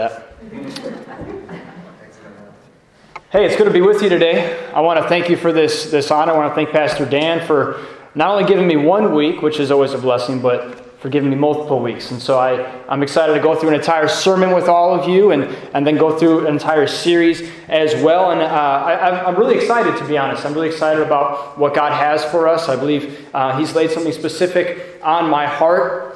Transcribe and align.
Hey, 0.00 0.12
it's 3.32 3.56
good 3.56 3.64
to 3.64 3.72
be 3.72 3.80
with 3.80 4.00
you 4.00 4.08
today. 4.08 4.70
I 4.72 4.80
want 4.80 5.02
to 5.02 5.08
thank 5.08 5.28
you 5.28 5.36
for 5.36 5.52
this, 5.52 5.90
this 5.90 6.12
honor. 6.12 6.34
I 6.34 6.36
want 6.36 6.52
to 6.52 6.54
thank 6.54 6.70
Pastor 6.70 7.04
Dan 7.04 7.44
for 7.44 7.84
not 8.14 8.30
only 8.30 8.44
giving 8.44 8.68
me 8.68 8.76
one 8.76 9.12
week, 9.12 9.42
which 9.42 9.58
is 9.58 9.72
always 9.72 9.94
a 9.94 9.98
blessing, 9.98 10.40
but 10.40 11.00
for 11.00 11.08
giving 11.08 11.30
me 11.30 11.34
multiple 11.34 11.80
weeks. 11.80 12.12
And 12.12 12.22
so 12.22 12.38
I, 12.38 12.64
I'm 12.88 13.02
excited 13.02 13.34
to 13.34 13.40
go 13.40 13.56
through 13.56 13.70
an 13.70 13.74
entire 13.74 14.06
sermon 14.06 14.52
with 14.52 14.68
all 14.68 14.94
of 14.94 15.08
you 15.08 15.32
and, 15.32 15.46
and 15.74 15.84
then 15.84 15.96
go 15.96 16.16
through 16.16 16.46
an 16.46 16.52
entire 16.52 16.86
series 16.86 17.50
as 17.66 18.00
well. 18.00 18.30
And 18.30 18.40
uh, 18.40 18.44
I, 18.44 19.26
I'm 19.26 19.34
really 19.34 19.56
excited, 19.56 19.98
to 19.98 20.06
be 20.06 20.16
honest. 20.16 20.46
I'm 20.46 20.54
really 20.54 20.68
excited 20.68 21.02
about 21.02 21.58
what 21.58 21.74
God 21.74 21.92
has 21.92 22.24
for 22.26 22.46
us. 22.46 22.68
I 22.68 22.76
believe 22.76 23.28
uh, 23.34 23.58
He's 23.58 23.74
laid 23.74 23.90
something 23.90 24.12
specific 24.12 25.00
on 25.02 25.28
my 25.28 25.48
heart 25.48 26.07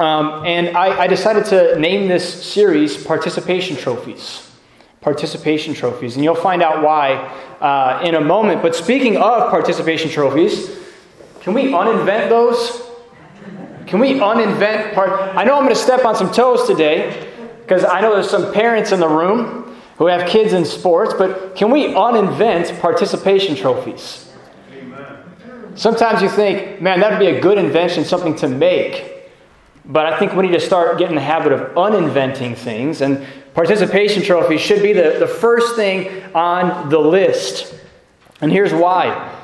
um, 0.00 0.46
and 0.46 0.74
I, 0.78 1.00
I, 1.02 1.06
decided 1.06 1.44
to 1.46 1.78
name 1.78 2.08
this 2.08 2.42
series 2.42 2.96
Participation 3.04 3.76
Trophies. 3.76 4.50
Participation 5.02 5.74
Trophies. 5.74 6.14
And 6.14 6.24
you'll 6.24 6.34
find 6.34 6.62
out 6.62 6.82
why 6.82 7.16
uh, 7.60 8.00
in 8.02 8.14
a 8.14 8.20
moment. 8.20 8.62
But 8.62 8.74
speaking 8.74 9.18
of 9.18 9.50
participation 9.50 10.10
trophies, 10.10 10.70
can 11.42 11.52
we 11.52 11.64
uninvent 11.64 12.30
those? 12.30 12.80
Can 13.86 14.00
we 14.00 14.14
uninvent 14.14 14.94
part? 14.94 15.36
I 15.36 15.44
know 15.44 15.56
I'm 15.56 15.64
going 15.64 15.74
to 15.74 15.74
step 15.74 16.06
on 16.06 16.16
some 16.16 16.32
toes 16.32 16.66
today 16.66 17.30
because 17.60 17.84
I 17.84 18.00
know 18.00 18.14
there's 18.14 18.30
some 18.30 18.54
parents 18.54 18.92
in 18.92 19.00
the 19.00 19.08
room 19.08 19.76
who 19.98 20.06
have 20.06 20.26
kids 20.26 20.54
in 20.54 20.64
sports, 20.64 21.12
but 21.12 21.54
can 21.56 21.70
we 21.70 21.88
uninvent 21.88 22.80
participation 22.80 23.54
trophies? 23.54 24.32
Amen. 24.72 25.76
Sometimes 25.76 26.22
you 26.22 26.30
think, 26.30 26.80
man, 26.80 27.00
that 27.00 27.10
would 27.10 27.18
be 27.18 27.26
a 27.36 27.38
good 27.38 27.58
invention, 27.58 28.06
something 28.06 28.34
to 28.36 28.48
make. 28.48 29.09
But 29.90 30.06
I 30.06 30.16
think 30.20 30.34
we 30.34 30.46
need 30.46 30.52
to 30.52 30.60
start 30.60 30.98
getting 30.98 31.16
the 31.16 31.20
habit 31.20 31.50
of 31.50 31.76
uninventing 31.76 32.54
things, 32.54 33.00
and 33.00 33.26
participation 33.54 34.22
trophies 34.22 34.60
should 34.60 34.82
be 34.82 34.92
the, 34.92 35.16
the 35.18 35.26
first 35.26 35.74
thing 35.74 36.22
on 36.32 36.88
the 36.88 36.98
list. 36.98 37.74
And 38.40 38.52
here's 38.52 38.72
why 38.72 39.36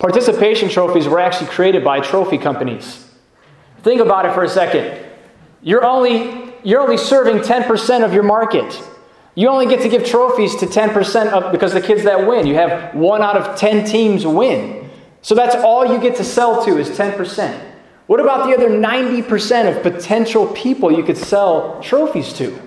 participation 0.00 0.68
trophies 0.68 1.06
were 1.06 1.20
actually 1.20 1.48
created 1.48 1.84
by 1.84 2.00
trophy 2.00 2.38
companies. 2.38 3.08
Think 3.82 4.00
about 4.00 4.26
it 4.26 4.34
for 4.34 4.42
a 4.42 4.48
second. 4.48 5.04
You're 5.62 5.84
only, 5.84 6.52
you're 6.64 6.80
only 6.80 6.96
serving 6.96 7.38
10% 7.38 8.04
of 8.04 8.12
your 8.12 8.24
market. 8.24 8.82
You 9.36 9.48
only 9.48 9.66
get 9.66 9.80
to 9.82 9.88
give 9.88 10.04
trophies 10.04 10.56
to 10.56 10.66
10% 10.66 11.28
of 11.28 11.52
because 11.52 11.72
the 11.72 11.80
kids 11.80 12.02
that 12.02 12.26
win. 12.26 12.46
You 12.46 12.54
have 12.54 12.94
one 12.94 13.22
out 13.22 13.36
of 13.36 13.56
10 13.56 13.86
teams 13.86 14.26
win. 14.26 14.90
So 15.22 15.36
that's 15.36 15.54
all 15.54 15.86
you 15.86 16.00
get 16.00 16.16
to 16.16 16.24
sell 16.24 16.64
to 16.64 16.76
is 16.78 16.90
10%. 16.90 17.67
What 18.08 18.20
about 18.20 18.46
the 18.46 18.54
other 18.54 18.70
90% 18.70 19.76
of 19.76 19.82
potential 19.82 20.46
people 20.48 20.90
you 20.90 21.02
could 21.02 21.18
sell 21.18 21.78
trophies 21.82 22.32
to? 22.34 22.58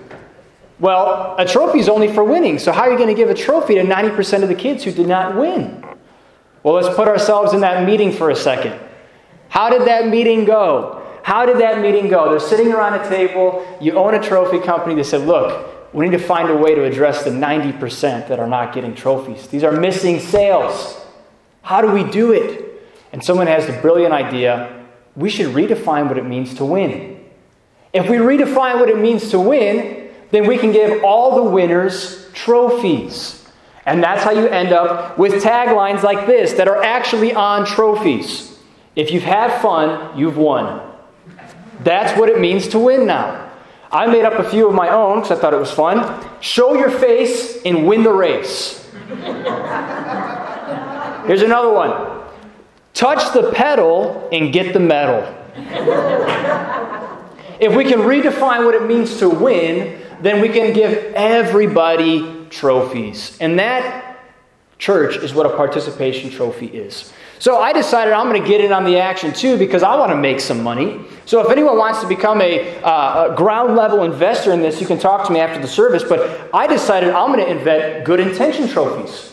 Well, 0.78 1.34
a 1.36 1.44
trophy 1.44 1.80
is 1.80 1.88
only 1.88 2.12
for 2.12 2.22
winning. 2.22 2.60
So, 2.60 2.70
how 2.70 2.82
are 2.82 2.92
you 2.92 2.96
going 2.96 3.08
to 3.08 3.14
give 3.14 3.28
a 3.28 3.34
trophy 3.34 3.74
to 3.74 3.82
90% 3.82 4.44
of 4.44 4.48
the 4.48 4.54
kids 4.54 4.84
who 4.84 4.92
did 4.92 5.08
not 5.08 5.36
win? 5.36 5.84
Well, 6.62 6.74
let's 6.74 6.94
put 6.94 7.08
ourselves 7.08 7.54
in 7.54 7.60
that 7.62 7.84
meeting 7.84 8.12
for 8.12 8.30
a 8.30 8.36
second. 8.36 8.78
How 9.48 9.68
did 9.68 9.82
that 9.88 10.06
meeting 10.06 10.44
go? 10.44 11.04
How 11.24 11.44
did 11.44 11.58
that 11.58 11.80
meeting 11.80 12.08
go? 12.08 12.30
They're 12.30 12.38
sitting 12.38 12.72
around 12.72 13.00
a 13.00 13.08
table. 13.08 13.66
You 13.80 13.94
own 13.94 14.14
a 14.14 14.22
trophy 14.22 14.60
company. 14.60 14.94
They 14.94 15.02
said, 15.02 15.22
Look, 15.22 15.92
we 15.92 16.08
need 16.08 16.16
to 16.16 16.24
find 16.24 16.50
a 16.50 16.56
way 16.56 16.76
to 16.76 16.84
address 16.84 17.24
the 17.24 17.30
90% 17.30 18.28
that 18.28 18.38
are 18.38 18.46
not 18.46 18.72
getting 18.72 18.94
trophies. 18.94 19.48
These 19.48 19.64
are 19.64 19.72
missing 19.72 20.20
sales. 20.20 21.04
How 21.62 21.80
do 21.80 21.90
we 21.90 22.04
do 22.04 22.30
it? 22.30 22.68
And 23.12 23.24
someone 23.24 23.48
has 23.48 23.66
the 23.66 23.72
brilliant 23.72 24.14
idea 24.14 24.71
we 25.16 25.28
should 25.28 25.54
redefine 25.54 26.08
what 26.08 26.18
it 26.18 26.24
means 26.24 26.54
to 26.54 26.64
win. 26.64 27.24
If 27.92 28.08
we 28.08 28.16
redefine 28.16 28.80
what 28.80 28.88
it 28.88 28.98
means 28.98 29.30
to 29.30 29.40
win, 29.40 30.10
then 30.30 30.46
we 30.46 30.56
can 30.56 30.72
give 30.72 31.04
all 31.04 31.44
the 31.44 31.50
winners 31.50 32.30
trophies. 32.32 33.46
And 33.84 34.02
that's 34.02 34.22
how 34.22 34.30
you 34.30 34.46
end 34.46 34.72
up 34.72 35.18
with 35.18 35.42
taglines 35.42 36.02
like 36.02 36.26
this 36.26 36.52
that 36.54 36.68
are 36.68 36.82
actually 36.82 37.34
on 37.34 37.66
trophies. 37.66 38.58
If 38.96 39.10
you've 39.10 39.24
had 39.24 39.60
fun, 39.60 40.18
you've 40.18 40.36
won. 40.36 40.80
That's 41.80 42.18
what 42.18 42.28
it 42.28 42.40
means 42.40 42.68
to 42.68 42.78
win 42.78 43.06
now. 43.06 43.50
I 43.90 44.06
made 44.06 44.24
up 44.24 44.34
a 44.34 44.48
few 44.48 44.68
of 44.68 44.74
my 44.74 44.88
own 44.88 45.20
because 45.20 45.36
I 45.36 45.40
thought 45.40 45.52
it 45.52 45.58
was 45.58 45.70
fun. 45.72 46.24
Show 46.40 46.74
your 46.74 46.90
face 46.90 47.60
and 47.64 47.86
win 47.86 48.04
the 48.04 48.12
race. 48.12 48.78
Here's 51.26 51.42
another 51.42 51.72
one 51.72 52.11
Touch 52.94 53.32
the 53.32 53.52
pedal 53.52 54.28
and 54.32 54.52
get 54.52 54.72
the 54.72 54.80
medal. 54.80 55.22
if 57.60 57.74
we 57.74 57.84
can 57.84 58.00
redefine 58.00 58.64
what 58.64 58.74
it 58.74 58.86
means 58.86 59.18
to 59.18 59.30
win, 59.30 60.00
then 60.20 60.40
we 60.40 60.48
can 60.48 60.72
give 60.72 61.14
everybody 61.14 62.46
trophies. 62.50 63.36
And 63.40 63.58
that, 63.58 64.18
church, 64.78 65.16
is 65.16 65.34
what 65.34 65.46
a 65.46 65.56
participation 65.56 66.30
trophy 66.30 66.66
is. 66.66 67.12
So 67.38 67.58
I 67.58 67.72
decided 67.72 68.12
I'm 68.12 68.28
going 68.28 68.40
to 68.40 68.48
get 68.48 68.60
in 68.60 68.72
on 68.72 68.84
the 68.84 68.98
action 68.98 69.32
too 69.32 69.58
because 69.58 69.82
I 69.82 69.96
want 69.96 70.12
to 70.12 70.16
make 70.16 70.38
some 70.38 70.62
money. 70.62 71.00
So 71.26 71.40
if 71.44 71.50
anyone 71.50 71.76
wants 71.76 72.00
to 72.00 72.06
become 72.06 72.40
a, 72.40 72.80
uh, 72.82 73.32
a, 73.32 73.36
ground 73.36 73.74
level 73.74 74.04
investor 74.04 74.52
in 74.52 74.60
this, 74.60 74.80
you 74.80 74.86
can 74.86 74.98
talk 74.98 75.26
to 75.26 75.32
me 75.32 75.40
after 75.40 75.60
the 75.60 75.66
service. 75.66 76.04
But 76.04 76.50
I 76.54 76.68
decided 76.68 77.10
I'm 77.10 77.32
going 77.32 77.44
to 77.44 77.50
invent 77.50 78.04
good 78.04 78.20
intention 78.20 78.68
trophies 78.68 79.31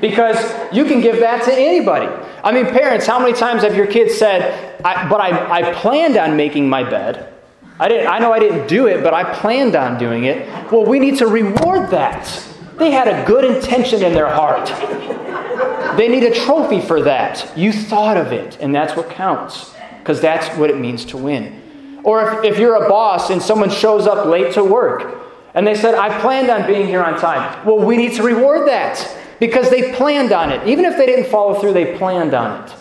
because 0.00 0.36
you 0.74 0.84
can 0.84 1.00
give 1.00 1.20
that 1.20 1.44
to 1.44 1.52
anybody. 1.52 2.06
I 2.44 2.52
mean, 2.52 2.66
parents, 2.66 3.06
how 3.06 3.18
many 3.18 3.32
times 3.32 3.62
have 3.62 3.74
your 3.74 3.86
kids 3.86 4.14
said, 4.14 4.80
I, 4.84 5.08
But 5.08 5.20
I, 5.20 5.60
I 5.60 5.72
planned 5.74 6.16
on 6.16 6.36
making 6.36 6.68
my 6.68 6.88
bed? 6.88 7.32
I, 7.78 7.88
didn't, 7.88 8.06
I 8.06 8.18
know 8.18 8.32
I 8.32 8.38
didn't 8.38 8.68
do 8.68 8.86
it, 8.86 9.02
but 9.02 9.12
I 9.12 9.34
planned 9.34 9.76
on 9.76 9.98
doing 9.98 10.24
it. 10.24 10.48
Well, 10.72 10.84
we 10.84 10.98
need 10.98 11.18
to 11.18 11.26
reward 11.26 11.90
that. 11.90 12.24
They 12.78 12.90
had 12.90 13.08
a 13.08 13.26
good 13.26 13.44
intention 13.44 14.02
in 14.02 14.14
their 14.14 14.28
heart. 14.28 14.68
They 15.96 16.08
need 16.08 16.24
a 16.24 16.34
trophy 16.34 16.80
for 16.80 17.02
that. 17.02 17.52
You 17.56 17.72
thought 17.72 18.16
of 18.16 18.32
it, 18.32 18.58
and 18.60 18.74
that's 18.74 18.96
what 18.96 19.10
counts, 19.10 19.74
because 19.98 20.20
that's 20.20 20.54
what 20.58 20.70
it 20.70 20.78
means 20.78 21.04
to 21.06 21.16
win. 21.16 22.00
Or 22.04 22.44
if, 22.44 22.52
if 22.52 22.58
you're 22.58 22.84
a 22.84 22.88
boss 22.88 23.30
and 23.30 23.42
someone 23.42 23.70
shows 23.70 24.06
up 24.06 24.26
late 24.26 24.52
to 24.54 24.64
work, 24.64 25.22
and 25.54 25.66
they 25.66 25.74
said, 25.74 25.94
I 25.94 26.20
planned 26.20 26.50
on 26.50 26.66
being 26.66 26.86
here 26.86 27.02
on 27.02 27.18
time. 27.18 27.66
Well, 27.66 27.78
we 27.78 27.96
need 27.96 28.12
to 28.14 28.22
reward 28.22 28.68
that 28.68 28.96
because 29.40 29.70
they 29.70 29.92
planned 29.92 30.32
on 30.32 30.50
it. 30.50 30.66
Even 30.66 30.84
if 30.84 30.96
they 30.96 31.06
didn't 31.06 31.30
follow 31.30 31.60
through, 31.60 31.72
they 31.72 31.96
planned 31.96 32.34
on 32.34 32.64
it. 32.64 32.74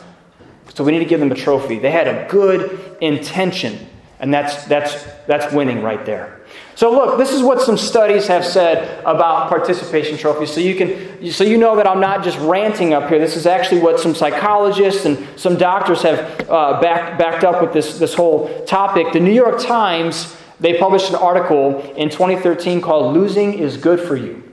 So 0.73 0.83
we 0.83 0.91
need 0.91 0.99
to 0.99 1.05
give 1.05 1.19
them 1.19 1.31
a 1.31 1.35
trophy. 1.35 1.79
They 1.79 1.91
had 1.91 2.07
a 2.07 2.27
good 2.29 2.97
intention, 3.01 3.87
and 4.19 4.33
that's, 4.33 4.65
that's, 4.65 5.05
that's 5.27 5.53
winning 5.53 5.81
right 5.81 6.05
there. 6.05 6.41
So 6.75 6.91
look, 6.91 7.17
this 7.17 7.31
is 7.31 7.41
what 7.41 7.61
some 7.61 7.77
studies 7.77 8.27
have 8.27 8.45
said 8.45 8.99
about 9.05 9.47
participation 9.47 10.17
trophies. 10.17 10.51
So 10.51 10.59
you 10.59 10.75
can, 10.75 11.31
so 11.31 11.45
you 11.45 11.57
know 11.57 11.77
that 11.77 11.87
I'm 11.87 12.01
not 12.01 12.23
just 12.23 12.37
ranting 12.39 12.93
up 12.93 13.09
here. 13.09 13.19
This 13.19 13.37
is 13.37 13.45
actually 13.45 13.79
what 13.79 13.99
some 13.99 14.13
psychologists 14.13 15.05
and 15.05 15.25
some 15.37 15.57
doctors 15.57 16.01
have 16.01 16.49
uh, 16.49 16.81
back, 16.81 17.17
backed 17.17 17.45
up 17.45 17.61
with 17.61 17.71
this, 17.71 17.97
this 17.97 18.13
whole 18.13 18.65
topic. 18.65 19.13
The 19.13 19.21
New 19.21 19.33
York 19.33 19.61
Times 19.61 20.35
they 20.59 20.77
published 20.77 21.09
an 21.09 21.15
article 21.15 21.81
in 21.95 22.09
2013 22.09 22.81
called 22.81 23.13
"Losing 23.13 23.53
is 23.53 23.77
Good 23.77 23.99
for 23.99 24.15
You." 24.15 24.44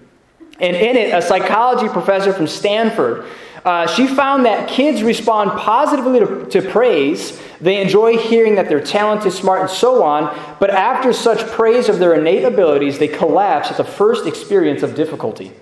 And 0.63 0.77
in 0.77 0.97
it, 0.97 1.13
a 1.13 1.21
psychology 1.21 1.89
professor 1.89 2.33
from 2.33 2.47
Stanford, 2.47 3.27
uh, 3.65 3.87
she 3.87 4.07
found 4.07 4.47
that 4.47 4.69
kids 4.69 5.03
respond 5.03 5.51
positively 5.59 6.21
to, 6.21 6.47
to 6.47 6.71
praise. 6.71 7.41
They 7.61 7.81
enjoy 7.81 8.17
hearing 8.17 8.55
that 8.55 8.69
they're 8.69 8.81
talented, 8.81 9.33
smart, 9.33 9.61
and 9.61 9.71
so 9.71 10.03
on. 10.03 10.37
But 10.59 10.71
after 10.71 11.13
such 11.13 11.47
praise 11.51 11.89
of 11.89 11.99
their 11.99 12.15
innate 12.15 12.45
abilities, 12.45 12.99
they 12.99 13.09
collapse 13.09 13.71
at 13.71 13.77
the 13.77 13.85
first 13.85 14.27
experience 14.27 14.83
of 14.83 14.95
difficulty. 14.95 15.53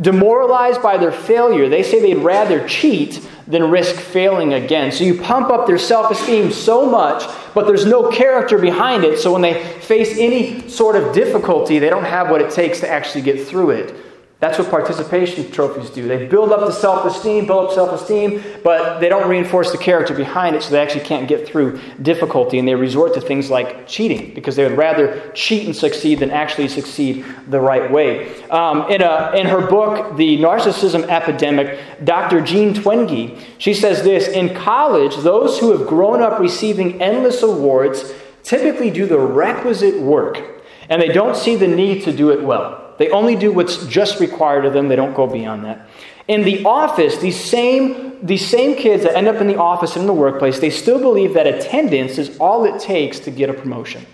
Demoralized 0.00 0.82
by 0.82 0.96
their 0.96 1.10
failure, 1.10 1.68
they 1.68 1.82
say 1.82 2.00
they'd 2.00 2.22
rather 2.22 2.66
cheat 2.68 3.26
than 3.46 3.70
risk 3.70 3.96
failing 3.96 4.52
again. 4.52 4.92
So 4.92 5.04
you 5.04 5.20
pump 5.20 5.50
up 5.50 5.66
their 5.66 5.78
self 5.78 6.10
esteem 6.10 6.52
so 6.52 6.88
much, 6.88 7.24
but 7.54 7.66
there's 7.66 7.84
no 7.84 8.10
character 8.10 8.58
behind 8.58 9.04
it. 9.04 9.18
So 9.18 9.32
when 9.32 9.42
they 9.42 9.64
face 9.80 10.16
any 10.18 10.68
sort 10.68 10.96
of 10.96 11.14
difficulty, 11.14 11.78
they 11.78 11.90
don't 11.90 12.04
have 12.04 12.30
what 12.30 12.40
it 12.40 12.50
takes 12.50 12.80
to 12.80 12.88
actually 12.88 13.22
get 13.22 13.46
through 13.46 13.70
it. 13.70 14.07
That's 14.40 14.56
what 14.56 14.70
participation 14.70 15.50
trophies 15.50 15.90
do. 15.90 16.06
They 16.06 16.28
build 16.28 16.52
up 16.52 16.60
the 16.60 16.70
self 16.70 17.04
esteem, 17.04 17.46
build 17.46 17.70
up 17.70 17.74
self 17.74 18.00
esteem, 18.00 18.40
but 18.62 19.00
they 19.00 19.08
don't 19.08 19.28
reinforce 19.28 19.72
the 19.72 19.78
character 19.78 20.14
behind 20.14 20.54
it, 20.54 20.62
so 20.62 20.70
they 20.70 20.80
actually 20.80 21.04
can't 21.04 21.26
get 21.26 21.44
through 21.44 21.80
difficulty. 22.02 22.60
And 22.60 22.68
they 22.68 22.76
resort 22.76 23.14
to 23.14 23.20
things 23.20 23.50
like 23.50 23.88
cheating 23.88 24.32
because 24.34 24.54
they 24.54 24.62
would 24.62 24.78
rather 24.78 25.32
cheat 25.34 25.66
and 25.66 25.74
succeed 25.74 26.20
than 26.20 26.30
actually 26.30 26.68
succeed 26.68 27.24
the 27.48 27.58
right 27.58 27.90
way. 27.90 28.40
Um, 28.44 28.88
in, 28.88 29.02
a, 29.02 29.32
in 29.34 29.46
her 29.46 29.66
book, 29.66 30.16
The 30.16 30.38
Narcissism 30.38 31.02
Epidemic, 31.08 31.80
Dr. 32.04 32.40
Jean 32.40 32.74
Twenge, 32.74 33.42
she 33.58 33.74
says 33.74 34.04
this 34.04 34.28
In 34.28 34.54
college, 34.54 35.16
those 35.16 35.58
who 35.58 35.76
have 35.76 35.88
grown 35.88 36.22
up 36.22 36.38
receiving 36.38 37.02
endless 37.02 37.42
awards 37.42 38.12
typically 38.44 38.92
do 38.92 39.04
the 39.04 39.18
requisite 39.18 40.00
work, 40.00 40.62
and 40.88 41.02
they 41.02 41.08
don't 41.08 41.36
see 41.36 41.56
the 41.56 41.66
need 41.66 42.04
to 42.04 42.12
do 42.12 42.30
it 42.30 42.44
well. 42.44 42.77
They 42.98 43.10
only 43.10 43.36
do 43.36 43.52
what's 43.52 43.86
just 43.86 44.20
required 44.20 44.66
of 44.66 44.72
them, 44.72 44.88
they 44.88 44.96
don't 44.96 45.14
go 45.14 45.26
beyond 45.26 45.64
that. 45.64 45.88
In 46.26 46.42
the 46.42 46.64
office, 46.64 47.16
these 47.18 47.42
same, 47.42 48.24
these 48.24 48.46
same 48.46 48.76
kids 48.76 49.04
that 49.04 49.16
end 49.16 49.28
up 49.28 49.36
in 49.36 49.46
the 49.46 49.56
office 49.56 49.92
and 49.92 50.02
in 50.02 50.06
the 50.06 50.12
workplace, 50.12 50.58
they 50.58 50.68
still 50.68 50.98
believe 50.98 51.32
that 51.34 51.46
attendance 51.46 52.18
is 52.18 52.36
all 52.38 52.64
it 52.64 52.80
takes 52.80 53.18
to 53.20 53.30
get 53.30 53.48
a 53.48 53.54
promotion. 53.54 54.04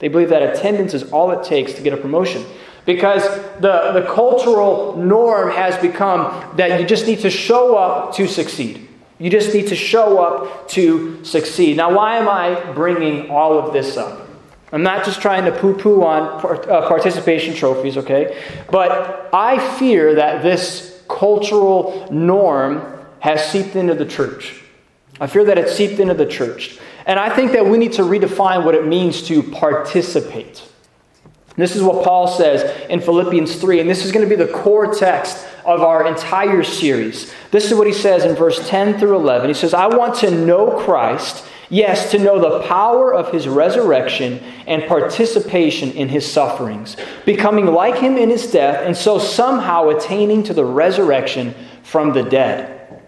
They 0.00 0.08
believe 0.08 0.30
that 0.30 0.42
attendance 0.42 0.94
is 0.94 1.12
all 1.12 1.30
it 1.30 1.44
takes 1.44 1.74
to 1.74 1.82
get 1.82 1.92
a 1.92 1.96
promotion. 1.96 2.44
Because 2.86 3.22
the, 3.60 3.92
the 3.92 4.06
cultural 4.12 4.96
norm 4.96 5.50
has 5.52 5.76
become 5.76 6.56
that 6.56 6.80
you 6.80 6.86
just 6.86 7.06
need 7.06 7.20
to 7.20 7.30
show 7.30 7.76
up 7.76 8.14
to 8.14 8.26
succeed. 8.26 8.88
You 9.18 9.28
just 9.28 9.52
need 9.52 9.68
to 9.68 9.76
show 9.76 10.18
up 10.18 10.68
to 10.70 11.22
succeed. 11.24 11.76
Now, 11.76 11.94
why 11.94 12.16
am 12.16 12.28
I 12.28 12.72
bringing 12.72 13.30
all 13.30 13.58
of 13.58 13.74
this 13.74 13.98
up? 13.98 14.29
I'm 14.72 14.82
not 14.82 15.04
just 15.04 15.20
trying 15.20 15.44
to 15.46 15.52
poo 15.52 15.76
poo 15.76 16.02
on 16.02 16.22
uh, 16.44 16.86
participation 16.88 17.54
trophies, 17.54 17.96
okay? 17.96 18.40
But 18.70 19.28
I 19.32 19.58
fear 19.78 20.14
that 20.14 20.42
this 20.42 21.02
cultural 21.08 22.08
norm 22.10 22.98
has 23.18 23.44
seeped 23.50 23.74
into 23.76 23.94
the 23.94 24.06
church. 24.06 24.62
I 25.20 25.26
fear 25.26 25.44
that 25.44 25.58
it's 25.58 25.74
seeped 25.74 26.00
into 26.00 26.14
the 26.14 26.26
church. 26.26 26.78
And 27.06 27.18
I 27.18 27.34
think 27.34 27.52
that 27.52 27.66
we 27.66 27.78
need 27.78 27.92
to 27.94 28.02
redefine 28.02 28.64
what 28.64 28.74
it 28.74 28.86
means 28.86 29.22
to 29.22 29.42
participate. 29.42 30.62
This 31.56 31.76
is 31.76 31.82
what 31.82 32.04
Paul 32.04 32.28
says 32.28 32.88
in 32.88 33.00
Philippians 33.00 33.56
3, 33.56 33.80
and 33.80 33.90
this 33.90 34.04
is 34.04 34.12
going 34.12 34.26
to 34.26 34.36
be 34.36 34.42
the 34.42 34.50
core 34.50 34.94
text 34.94 35.46
of 35.64 35.82
our 35.82 36.06
entire 36.06 36.62
series. 36.62 37.34
This 37.50 37.70
is 37.70 37.76
what 37.76 37.86
he 37.86 37.92
says 37.92 38.24
in 38.24 38.34
verse 38.34 38.66
10 38.68 38.98
through 38.98 39.16
11. 39.16 39.48
He 39.48 39.54
says, 39.54 39.74
I 39.74 39.86
want 39.88 40.14
to 40.16 40.30
know 40.30 40.78
Christ, 40.78 41.44
yes, 41.70 42.10
to 42.10 42.18
know 42.18 42.38
the 42.38 42.66
power 42.66 43.14
of 43.14 43.32
his 43.32 43.48
resurrection 43.48 44.42
and 44.66 44.84
participation 44.84 45.92
in 45.92 46.08
his 46.08 46.30
sufferings, 46.30 46.96
becoming 47.24 47.66
like 47.66 47.96
him 47.96 48.18
in 48.18 48.28
his 48.28 48.50
death, 48.50 48.84
and 48.84 48.96
so 48.96 49.18
somehow 49.18 49.88
attaining 49.88 50.42
to 50.42 50.52
the 50.52 50.64
resurrection 50.64 51.54
from 51.82 52.12
the 52.12 52.22
dead. 52.22 53.02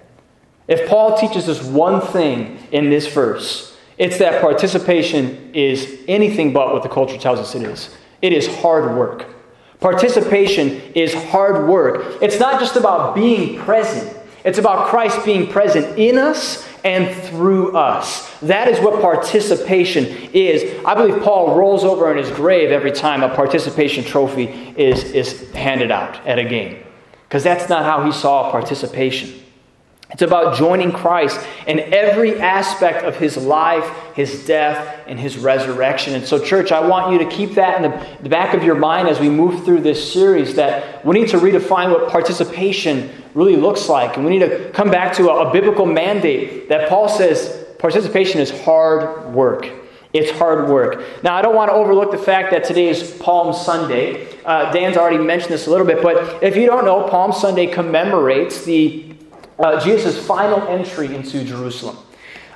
If 0.69 0.89
Paul 0.89 1.19
teaches 1.19 1.49
us 1.49 1.63
one 1.63 2.01
thing 2.01 2.59
in 2.71 2.89
this 2.89 3.13
verse, 3.13 3.77
it's 3.99 4.19
that 4.19 4.41
participation 4.41 5.51
is 5.53 5.99
anything 6.09 6.53
but 6.53 6.73
what 6.73 6.83
the 6.83 6.89
culture 6.89 7.19
tells 7.19 7.39
us 7.39 7.55
it 7.55 7.63
is. 7.63 7.95
It 8.23 8.33
is 8.33 8.47
hard 8.47 8.97
work. 8.97 9.27
Participation 9.81 10.81
is 10.95 11.13
hard 11.13 11.69
work. 11.69 12.23
It's 12.23 12.39
not 12.39 12.61
just 12.61 12.77
about 12.77 13.17
being 13.17 13.59
present, 13.59 14.17
it's 14.45 14.59
about 14.59 14.89
Christ 14.89 15.25
being 15.25 15.51
present 15.51 15.99
in 15.99 16.19
us 16.19 16.69
and 16.85 17.15
through 17.27 17.77
us. 17.77 18.29
That 18.41 18.67
is 18.69 18.81
what 18.81 19.01
participation 19.01 20.05
is. 20.33 20.85
I 20.85 20.95
believe 20.95 21.23
Paul 21.23 21.57
rolls 21.57 21.85
over 21.85 22.11
in 22.11 22.19
his 22.19 22.31
grave 22.31 22.71
every 22.71 22.93
time 22.93 23.23
a 23.23 23.35
participation 23.35 24.05
trophy 24.05 24.45
is, 24.77 25.05
is 25.13 25.53
handed 25.53 25.91
out 25.91 26.25
at 26.27 26.39
a 26.39 26.45
game, 26.45 26.83
because 27.29 27.45
that's 27.45 27.69
not 27.69 27.85
how 27.85 28.05
he 28.05 28.13
saw 28.13 28.51
participation. 28.51 29.42
It's 30.13 30.21
about 30.21 30.57
joining 30.57 30.93
Christ 30.93 31.41
in 31.67 31.81
every 31.81 32.39
aspect 32.39 33.05
of 33.05 33.17
his 33.17 33.39
life, 33.39 33.85
his 34.15 34.45
death, 34.45 35.01
and 35.07 35.19
his 35.19 35.39
resurrection. 35.39 36.15
And 36.15 36.27
so, 36.27 36.39
church, 36.39 36.71
I 36.71 36.87
want 36.87 37.13
you 37.13 37.19
to 37.19 37.35
keep 37.35 37.55
that 37.55 37.83
in 37.83 37.91
the, 37.91 38.07
the, 38.23 38.29
back 38.29 38.53
of 38.55 38.63
your 38.63 38.75
mind 38.75 39.09
as 39.09 39.19
we 39.21 39.31
move 39.31 39.65
through 39.65 39.81
this 39.81 40.13
series 40.13 40.55
that 40.57 41.05
we 41.05 41.19
need 41.19 41.29
to 41.31 41.39
redefine 41.39 41.91
what 41.91 42.11
participation 42.11 43.11
really 43.33 43.57
looks 43.57 43.89
like. 43.89 44.17
And 44.17 44.27
we 44.27 44.39
need 44.39 44.47
to 44.47 44.71
come 44.73 44.91
back 44.91 45.15
to 45.17 45.31
a, 45.31 45.49
a 45.49 45.53
biblical 45.53 45.87
mandate 45.87 46.69
that 46.69 46.91
Paul 46.91 47.09
says 47.09 47.65
participation 47.79 48.39
is 48.39 48.51
hard 48.63 49.33
work. 49.33 49.71
It's 50.13 50.31
hard 50.33 50.69
work. 50.69 51.03
Now, 51.23 51.37
I 51.37 51.41
don't 51.43 51.55
want 51.55 51.71
to 51.71 51.75
overlook 51.75 52.11
the 52.11 52.19
fact 52.19 52.51
that 52.51 52.65
today 52.65 52.89
is 52.89 53.17
Palm 53.19 53.55
Sunday. 53.55 54.29
Uh, 54.45 54.71
Dan's 54.71 54.99
already 54.99 55.17
mentioned 55.17 55.53
this 55.53 55.67
a 55.67 55.71
little 55.71 55.87
bit, 55.87 56.03
but 56.03 56.43
if 56.43 56.55
you 56.55 56.67
don't 56.67 56.85
know, 56.85 57.09
Palm 57.09 57.33
Sunday 57.33 57.67
commemorates 57.67 58.67
the 58.67 59.12
uh, 59.59 59.81
Jesus' 59.81 60.25
final 60.25 60.61
entry 60.69 61.15
into 61.15 61.45
Jerusalem. 61.45 61.97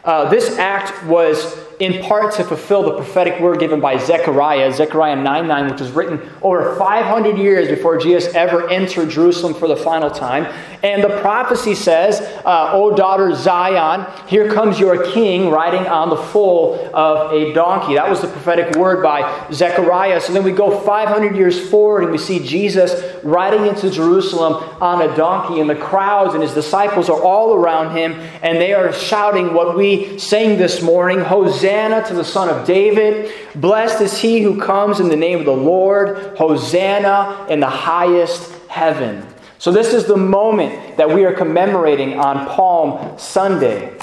Uh, 0.06 0.30
this 0.30 0.56
act 0.56 1.04
was 1.06 1.58
in 1.80 2.02
part 2.04 2.32
to 2.34 2.44
fulfill 2.44 2.82
the 2.82 2.94
prophetic 2.94 3.38
word 3.40 3.58
given 3.58 3.80
by 3.80 3.98
Zechariah, 3.98 4.72
Zechariah 4.72 5.16
9 5.16 5.46
9, 5.46 5.70
which 5.70 5.80
was 5.80 5.90
written 5.90 6.20
over 6.42 6.74
500 6.76 7.36
years 7.36 7.68
before 7.68 7.98
Jesus 7.98 8.32
ever 8.34 8.68
entered 8.70 9.10
Jerusalem 9.10 9.52
for 9.52 9.68
the 9.68 9.76
final 9.76 10.10
time. 10.10 10.46
And 10.82 11.02
the 11.02 11.20
prophecy 11.20 11.74
says, 11.74 12.20
uh, 12.44 12.70
O 12.72 12.94
daughter 12.94 13.34
Zion, 13.34 14.06
here 14.28 14.52
comes 14.52 14.78
your 14.78 15.10
king 15.12 15.50
riding 15.50 15.86
on 15.86 16.08
the 16.08 16.16
foal 16.16 16.76
of 16.94 17.32
a 17.32 17.52
donkey. 17.52 17.94
That 17.94 18.08
was 18.08 18.20
the 18.20 18.28
prophetic 18.28 18.76
word 18.76 19.02
by 19.02 19.48
Zechariah. 19.52 20.20
So 20.20 20.32
then 20.32 20.44
we 20.44 20.52
go 20.52 20.78
500 20.80 21.36
years 21.36 21.68
forward 21.68 22.04
and 22.04 22.12
we 22.12 22.18
see 22.18 22.38
Jesus 22.38 23.16
riding 23.24 23.66
into 23.66 23.90
Jerusalem 23.90 24.54
on 24.80 25.02
a 25.02 25.14
donkey, 25.16 25.60
and 25.60 25.68
the 25.68 25.74
crowds 25.74 26.34
and 26.34 26.42
his 26.42 26.54
disciples 26.54 27.08
are 27.08 27.20
all 27.20 27.54
around 27.54 27.96
him, 27.96 28.12
and 28.42 28.58
they 28.58 28.72
are 28.72 28.92
shouting 28.92 29.52
what 29.52 29.76
we 29.76 29.95
sang 30.19 30.58
this 30.58 30.82
morning. 30.82 31.20
Hosanna 31.20 32.06
to 32.08 32.14
the 32.14 32.25
Son 32.25 32.48
of 32.48 32.66
David. 32.66 33.32
Blessed 33.54 34.00
is 34.00 34.19
he 34.19 34.40
who 34.43 34.60
comes 34.60 35.00
in 35.00 35.08
the 35.08 35.16
name 35.16 35.40
of 35.40 35.44
the 35.44 35.52
Lord. 35.52 36.37
Hosanna 36.37 37.46
in 37.48 37.60
the 37.60 37.70
highest 37.70 38.52
heaven. 38.69 39.26
So, 39.58 39.72
this 39.72 39.94
is 39.94 40.04
the 40.04 40.16
moment 40.16 40.96
that 40.96 41.08
we 41.08 41.25
are 41.25 41.32
commemorating 41.32 42.19
on 42.19 42.46
Palm 42.46 43.19
Sunday. 43.19 43.96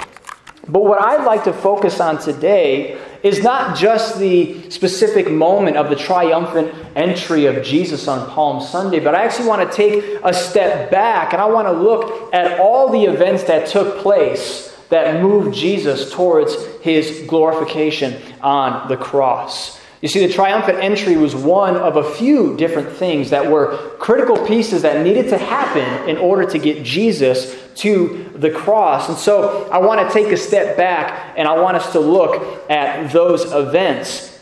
But 0.68 0.84
what 0.84 1.01
I'd 1.01 1.25
like 1.25 1.44
to 1.44 1.54
focus 1.54 2.00
on 2.00 2.19
today 2.19 3.00
is 3.22 3.42
not 3.42 3.78
just 3.78 4.19
the 4.19 4.69
specific 4.69 5.31
moment 5.31 5.78
of 5.78 5.89
the 5.89 5.96
triumphant 5.96 6.74
entry 6.96 7.46
of 7.46 7.63
Jesus 7.63 8.07
on 8.07 8.30
Palm 8.30 8.62
Sunday, 8.62 9.00
but 9.00 9.16
I 9.16 9.24
actually 9.24 9.48
want 9.48 9.69
to 9.69 9.75
take 9.75 10.19
a 10.24 10.34
step 10.34 10.92
back 10.92 11.34
and 11.34 11.42
I 11.42 11.46
want 11.46 11.68
to 11.68 11.72
look 11.72 12.34
at 12.34 12.60
all 12.60 12.89
the 12.89 13.04
events 13.04 13.44
that 13.44 13.68
took 13.68 14.00
place 14.00 14.73
that 14.94 15.24
moved 15.24 15.56
Jesus 15.56 16.12
towards 16.12 16.56
his 16.81 17.24
glorification 17.25 18.22
on 18.42 18.88
the 18.88 18.95
cross. 18.95 19.80
You 20.01 20.07
see, 20.07 20.24
the 20.24 20.31
triumphant 20.31 20.78
entry 20.80 21.18
was 21.18 21.36
one 21.36 21.75
of 21.75 21.95
a 21.95 22.04
few 22.13 22.56
different 22.57 22.92
things 22.92 23.31
that 23.31 23.50
were 23.50 23.75
critical 23.98 24.38
pieces 24.45 24.84
that 24.84 25.04
needed 25.04 25.30
to 25.30 25.40
happen 25.40 26.07
in 26.07 26.18
order 26.18 26.45
to 26.48 26.60
get 26.60 26.84
Jesus 26.84 27.57
to 27.78 28.30
the 28.36 28.51
cross. 28.51 29.10
And 29.10 29.18
so 29.18 29.68
I 29.72 29.80
want 29.80 30.07
to 30.07 30.13
take 30.13 30.31
a 30.31 30.38
step 30.38 30.78
back 30.78 31.34
and 31.38 31.48
I 31.48 31.60
want 31.60 31.75
us 31.75 31.92
to 31.94 32.00
look 32.00 32.69
at 32.69 33.12
those 33.12 33.51
events. 33.51 34.38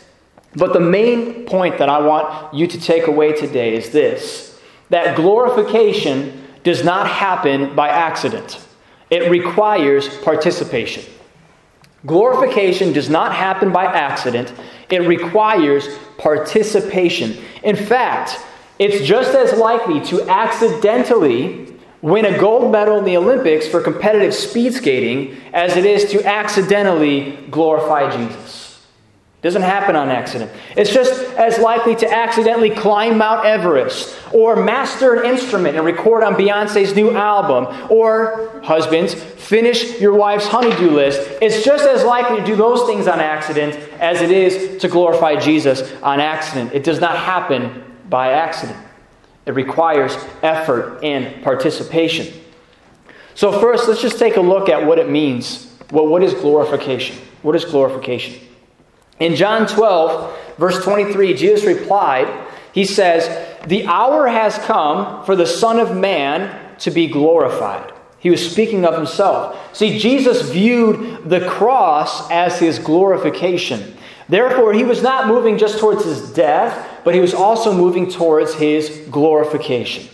But 0.53 0.73
the 0.73 0.81
main 0.81 1.45
point 1.45 1.77
that 1.77 1.87
I 1.87 1.99
want 1.99 2.53
you 2.53 2.67
to 2.67 2.81
take 2.81 3.07
away 3.07 3.31
today 3.31 3.75
is 3.75 3.91
this 3.91 4.59
that 4.89 5.15
glorification 5.15 6.45
does 6.63 6.83
not 6.83 7.07
happen 7.07 7.73
by 7.73 7.87
accident. 7.87 8.59
It 9.11 9.29
requires 9.29 10.09
participation. 10.19 11.03
Glorification 12.05 12.93
does 12.93 13.09
not 13.09 13.35
happen 13.35 13.71
by 13.71 13.85
accident, 13.85 14.51
it 14.89 15.01
requires 15.07 15.87
participation. 16.17 17.37
In 17.63 17.75
fact, 17.75 18.39
it's 18.79 19.05
just 19.05 19.35
as 19.35 19.57
likely 19.59 20.01
to 20.05 20.27
accidentally 20.27 21.67
win 22.01 22.25
a 22.25 22.37
gold 22.39 22.71
medal 22.71 22.97
in 22.97 23.05
the 23.05 23.15
Olympics 23.15 23.67
for 23.67 23.79
competitive 23.79 24.33
speed 24.33 24.73
skating 24.73 25.37
as 25.53 25.77
it 25.77 25.85
is 25.85 26.09
to 26.11 26.25
accidentally 26.25 27.37
glorify 27.51 28.09
Jesus. 28.15 28.60
Doesn't 29.41 29.63
happen 29.63 29.95
on 29.95 30.09
accident. 30.09 30.51
It's 30.77 30.93
just 30.93 31.13
as 31.33 31.57
likely 31.57 31.95
to 31.95 32.11
accidentally 32.11 32.69
climb 32.69 33.17
Mount 33.17 33.43
Everest 33.43 34.15
or 34.31 34.63
master 34.63 35.15
an 35.15 35.25
instrument 35.25 35.75
and 35.75 35.83
record 35.83 36.23
on 36.23 36.35
Beyonce's 36.35 36.95
new 36.95 37.15
album 37.15 37.65
or, 37.89 38.61
husbands, 38.63 39.15
finish 39.15 39.99
your 39.99 40.13
wife's 40.13 40.47
honeydew 40.47 40.91
list. 40.91 41.27
It's 41.41 41.63
just 41.63 41.87
as 41.87 42.03
likely 42.03 42.37
to 42.37 42.45
do 42.45 42.55
those 42.55 42.85
things 42.85 43.07
on 43.07 43.19
accident 43.19 43.73
as 43.99 44.21
it 44.21 44.29
is 44.29 44.79
to 44.79 44.87
glorify 44.87 45.39
Jesus 45.39 45.91
on 46.03 46.19
accident. 46.19 46.73
It 46.73 46.83
does 46.83 47.01
not 47.01 47.17
happen 47.17 47.83
by 48.09 48.33
accident, 48.33 48.77
it 49.47 49.53
requires 49.53 50.15
effort 50.43 51.03
and 51.03 51.41
participation. 51.43 52.31
So, 53.33 53.59
first, 53.59 53.87
let's 53.87 54.01
just 54.01 54.19
take 54.19 54.35
a 54.35 54.41
look 54.41 54.69
at 54.69 54.85
what 54.85 54.99
it 54.99 55.09
means. 55.09 55.73
Well, 55.91 56.05
what 56.05 56.21
is 56.21 56.33
glorification? 56.35 57.17
What 57.41 57.55
is 57.55 57.65
glorification? 57.65 58.50
In 59.21 59.35
John 59.35 59.67
12, 59.67 60.57
verse 60.57 60.83
23, 60.83 61.35
Jesus 61.35 61.63
replied, 61.63 62.27
He 62.73 62.85
says, 62.85 63.29
The 63.67 63.85
hour 63.85 64.27
has 64.27 64.57
come 64.57 65.23
for 65.25 65.35
the 65.35 65.45
Son 65.45 65.79
of 65.79 65.95
Man 65.95 66.75
to 66.79 66.89
be 66.89 67.05
glorified. 67.05 67.93
He 68.17 68.31
was 68.31 68.51
speaking 68.51 68.83
of 68.83 68.95
himself. 68.95 69.75
See, 69.77 69.99
Jesus 69.99 70.49
viewed 70.49 71.29
the 71.29 71.47
cross 71.47 72.31
as 72.31 72.57
his 72.57 72.79
glorification. 72.79 73.95
Therefore, 74.27 74.73
he 74.73 74.83
was 74.83 75.03
not 75.03 75.27
moving 75.27 75.59
just 75.59 75.77
towards 75.77 76.03
his 76.03 76.33
death, 76.33 77.03
but 77.03 77.13
he 77.13 77.19
was 77.19 77.35
also 77.35 77.71
moving 77.71 78.09
towards 78.09 78.55
his 78.55 79.05
glorification. 79.11 80.07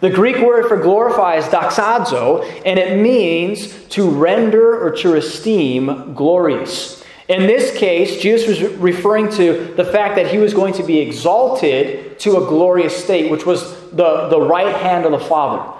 The 0.00 0.08
Greek 0.08 0.38
word 0.38 0.68
for 0.68 0.78
glorify 0.78 1.36
is 1.36 1.44
doxazo, 1.46 2.42
and 2.64 2.78
it 2.78 2.98
means 2.98 3.84
to 3.88 4.08
render 4.08 4.82
or 4.82 4.90
to 4.96 5.16
esteem 5.16 6.14
glorious. 6.14 7.03
In 7.28 7.46
this 7.46 7.74
case, 7.76 8.20
Jesus 8.20 8.60
was 8.60 8.72
referring 8.74 9.30
to 9.32 9.72
the 9.76 9.84
fact 9.84 10.16
that 10.16 10.26
he 10.26 10.38
was 10.38 10.52
going 10.52 10.74
to 10.74 10.82
be 10.82 10.98
exalted 10.98 12.18
to 12.20 12.36
a 12.36 12.40
glorious 12.40 12.94
state, 13.02 13.30
which 13.30 13.46
was 13.46 13.80
the, 13.90 14.28
the 14.28 14.40
right 14.40 14.74
hand 14.76 15.06
of 15.06 15.12
the 15.12 15.18
Father. 15.18 15.72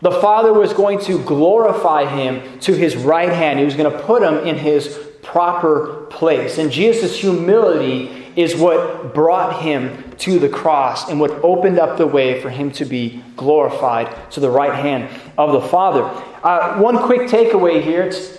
The 0.00 0.12
Father 0.12 0.52
was 0.52 0.72
going 0.72 1.00
to 1.00 1.22
glorify 1.24 2.06
him 2.06 2.58
to 2.60 2.74
his 2.74 2.96
right 2.96 3.28
hand. 3.28 3.58
He 3.58 3.64
was 3.64 3.74
going 3.74 3.90
to 3.90 4.02
put 4.02 4.22
him 4.22 4.46
in 4.46 4.56
his 4.56 4.98
proper 5.22 6.06
place. 6.10 6.58
And 6.58 6.70
Jesus' 6.70 7.18
humility 7.18 8.22
is 8.36 8.56
what 8.56 9.14
brought 9.14 9.62
him 9.62 10.04
to 10.18 10.38
the 10.38 10.48
cross 10.48 11.08
and 11.08 11.20
what 11.20 11.30
opened 11.44 11.78
up 11.78 11.98
the 11.98 12.06
way 12.06 12.40
for 12.40 12.50
him 12.50 12.70
to 12.72 12.84
be 12.84 13.22
glorified 13.36 14.30
to 14.30 14.40
the 14.40 14.50
right 14.50 14.74
hand 14.74 15.08
of 15.36 15.52
the 15.52 15.68
Father. 15.68 16.02
Uh, 16.42 16.80
one 16.80 16.98
quick 16.98 17.22
takeaway 17.22 17.82
here, 17.82 18.02
it's 18.02 18.38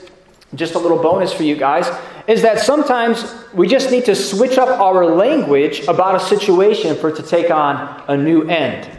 just 0.55 0.75
a 0.75 0.79
little 0.79 1.01
bonus 1.01 1.31
for 1.31 1.43
you 1.43 1.55
guys, 1.55 1.87
is 2.27 2.41
that 2.41 2.59
sometimes 2.59 3.33
we 3.53 3.67
just 3.67 3.91
need 3.91 4.05
to 4.05 4.15
switch 4.15 4.57
up 4.57 4.69
our 4.79 5.05
language 5.05 5.81
about 5.87 6.15
a 6.15 6.19
situation 6.19 6.95
for 6.95 7.09
it 7.09 7.15
to 7.17 7.23
take 7.23 7.51
on 7.51 8.03
a 8.07 8.15
new 8.15 8.43
end. 8.43 8.89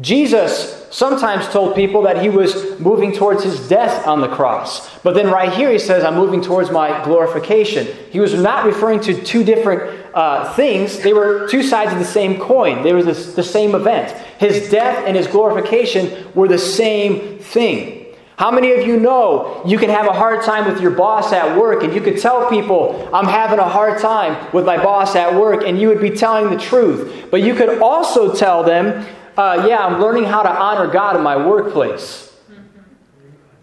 Jesus 0.00 0.88
sometimes 0.90 1.48
told 1.48 1.76
people 1.76 2.02
that 2.02 2.20
he 2.20 2.28
was 2.28 2.78
moving 2.80 3.12
towards 3.12 3.44
his 3.44 3.68
death 3.68 4.06
on 4.06 4.20
the 4.20 4.28
cross. 4.28 4.98
But 5.00 5.14
then 5.14 5.28
right 5.28 5.52
here 5.52 5.70
he 5.70 5.78
says, 5.78 6.02
I'm 6.04 6.16
moving 6.16 6.40
towards 6.40 6.70
my 6.70 7.04
glorification. 7.04 7.86
He 8.10 8.18
was 8.18 8.34
not 8.34 8.64
referring 8.64 9.00
to 9.02 9.22
two 9.22 9.44
different 9.44 10.04
uh, 10.14 10.52
things, 10.54 11.00
they 11.00 11.12
were 11.12 11.48
two 11.48 11.62
sides 11.62 11.92
of 11.92 11.98
the 11.98 12.04
same 12.04 12.38
coin. 12.38 12.84
They 12.84 12.92
were 12.92 13.02
the 13.02 13.42
same 13.42 13.74
event. 13.74 14.16
His 14.38 14.70
death 14.70 15.04
and 15.06 15.16
his 15.16 15.26
glorification 15.26 16.30
were 16.34 16.46
the 16.46 16.58
same 16.58 17.38
thing. 17.40 18.03
How 18.36 18.50
many 18.50 18.72
of 18.72 18.84
you 18.84 18.98
know 18.98 19.62
you 19.64 19.78
can 19.78 19.90
have 19.90 20.06
a 20.06 20.12
hard 20.12 20.42
time 20.42 20.66
with 20.70 20.80
your 20.80 20.90
boss 20.90 21.32
at 21.32 21.56
work 21.56 21.84
and 21.84 21.94
you 21.94 22.00
could 22.00 22.18
tell 22.18 22.50
people, 22.50 23.08
I'm 23.12 23.26
having 23.26 23.60
a 23.60 23.68
hard 23.68 24.00
time 24.00 24.52
with 24.52 24.66
my 24.66 24.76
boss 24.76 25.14
at 25.14 25.34
work, 25.34 25.62
and 25.64 25.80
you 25.80 25.88
would 25.88 26.00
be 26.00 26.10
telling 26.10 26.50
the 26.50 26.60
truth. 26.60 27.28
But 27.30 27.42
you 27.42 27.54
could 27.54 27.78
also 27.78 28.34
tell 28.34 28.64
them, 28.64 29.06
uh, 29.36 29.66
yeah, 29.68 29.84
I'm 29.84 30.00
learning 30.00 30.24
how 30.24 30.42
to 30.42 30.50
honor 30.50 30.88
God 30.90 31.14
in 31.16 31.22
my 31.22 31.36
workplace. 31.36 32.36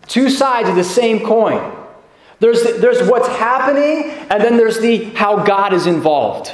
Two 0.08 0.30
sides 0.30 0.70
of 0.70 0.76
the 0.76 0.84
same 0.84 1.26
coin. 1.26 1.78
There's, 2.40 2.64
there's 2.64 3.08
what's 3.08 3.28
happening, 3.28 4.10
and 4.30 4.42
then 4.42 4.58
there's 4.58 4.80
the 4.80 5.06
how 5.12 5.44
God 5.44 5.74
is 5.74 5.86
involved. 5.86 6.52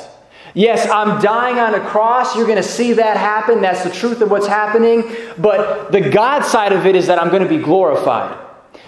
Yes, 0.58 0.90
I'm 0.90 1.22
dying 1.22 1.60
on 1.60 1.76
a 1.76 1.80
cross. 1.80 2.36
You're 2.36 2.48
going 2.48 2.58
to 2.58 2.64
see 2.64 2.94
that 2.94 3.16
happen. 3.16 3.62
That's 3.62 3.84
the 3.84 3.92
truth 3.92 4.22
of 4.22 4.32
what's 4.32 4.48
happening. 4.48 5.04
But 5.38 5.92
the 5.92 6.02
God 6.02 6.44
side 6.44 6.74
of 6.74 6.88
it 6.88 6.96
is 6.96 7.06
that 7.06 7.22
I'm 7.22 7.30
going 7.30 7.44
to 7.44 7.48
be 7.48 7.60
glorified. 7.60 8.36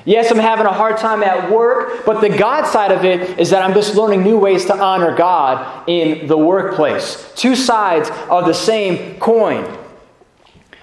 Yes, 0.03 0.31
I'm 0.31 0.39
having 0.39 0.65
a 0.65 0.73
hard 0.73 0.97
time 0.97 1.21
at 1.21 1.51
work, 1.51 2.07
but 2.07 2.21
the 2.21 2.29
God 2.29 2.65
side 2.65 2.91
of 2.91 3.05
it 3.05 3.37
is 3.37 3.51
that 3.51 3.61
I'm 3.61 3.75
just 3.75 3.93
learning 3.93 4.23
new 4.23 4.39
ways 4.39 4.65
to 4.65 4.75
honor 4.75 5.15
God 5.15 5.87
in 5.87 6.25
the 6.25 6.35
workplace. 6.35 7.31
Two 7.35 7.55
sides 7.55 8.09
of 8.31 8.47
the 8.47 8.53
same 8.53 9.19
coin. 9.19 9.77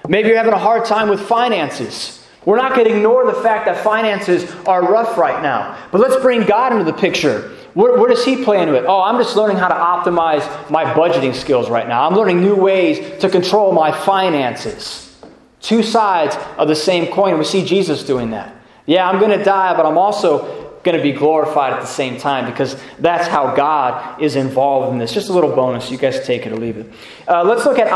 Maybe 0.08 0.28
you're 0.28 0.36
having 0.36 0.52
a 0.52 0.58
hard 0.58 0.84
time 0.84 1.08
with 1.08 1.20
finances. 1.20 2.24
We're 2.44 2.58
not 2.58 2.76
going 2.76 2.86
to 2.86 2.94
ignore 2.94 3.26
the 3.26 3.42
fact 3.42 3.66
that 3.66 3.82
finances 3.82 4.48
are 4.66 4.88
rough 4.88 5.18
right 5.18 5.42
now. 5.42 5.76
But 5.90 6.00
let's 6.00 6.22
bring 6.22 6.44
God 6.44 6.70
into 6.70 6.84
the 6.84 6.96
picture. 6.96 7.56
Where, 7.76 8.08
does 8.08 8.24
he 8.24 8.42
play 8.42 8.62
into 8.62 8.74
it? 8.74 8.86
Oh, 8.88 9.02
I'm 9.02 9.22
just 9.22 9.36
learning 9.36 9.58
how 9.58 9.68
to 9.68 9.74
optimize 9.74 10.70
my 10.70 10.84
budgeting 10.84 11.34
skills 11.34 11.68
right 11.68 11.86
now. 11.86 12.08
I'm 12.08 12.16
learning 12.16 12.40
new 12.40 12.56
ways 12.56 13.20
to 13.20 13.28
control 13.28 13.70
my 13.72 13.92
finances. 13.92 15.14
Two 15.60 15.82
sides 15.82 16.36
of 16.56 16.68
the 16.68 16.74
same 16.74 17.12
coin. 17.12 17.36
We 17.36 17.44
see 17.44 17.66
Jesus 17.66 18.02
doing 18.02 18.30
that. 18.30 18.56
Yeah, 18.86 19.06
I'm 19.06 19.18
going 19.18 19.36
to 19.38 19.44
die, 19.44 19.76
but 19.76 19.84
I'm 19.84 19.98
also 19.98 20.78
going 20.84 20.96
to 20.96 21.02
be 21.02 21.12
glorified 21.12 21.74
at 21.74 21.80
the 21.80 21.86
same 21.86 22.16
time 22.16 22.50
because 22.50 22.80
that's 22.98 23.28
how 23.28 23.54
God 23.54 24.22
is 24.22 24.36
involved 24.36 24.94
in 24.94 24.98
this. 24.98 25.12
Just 25.12 25.28
a 25.28 25.34
little 25.34 25.54
bonus. 25.54 25.90
You 25.90 25.98
guys 25.98 26.26
take 26.26 26.46
it 26.46 26.52
or 26.52 26.56
leave 26.56 26.78
it. 26.78 26.90
Uh, 27.28 27.44
let's 27.44 27.66
look 27.66 27.78
at 27.78 27.92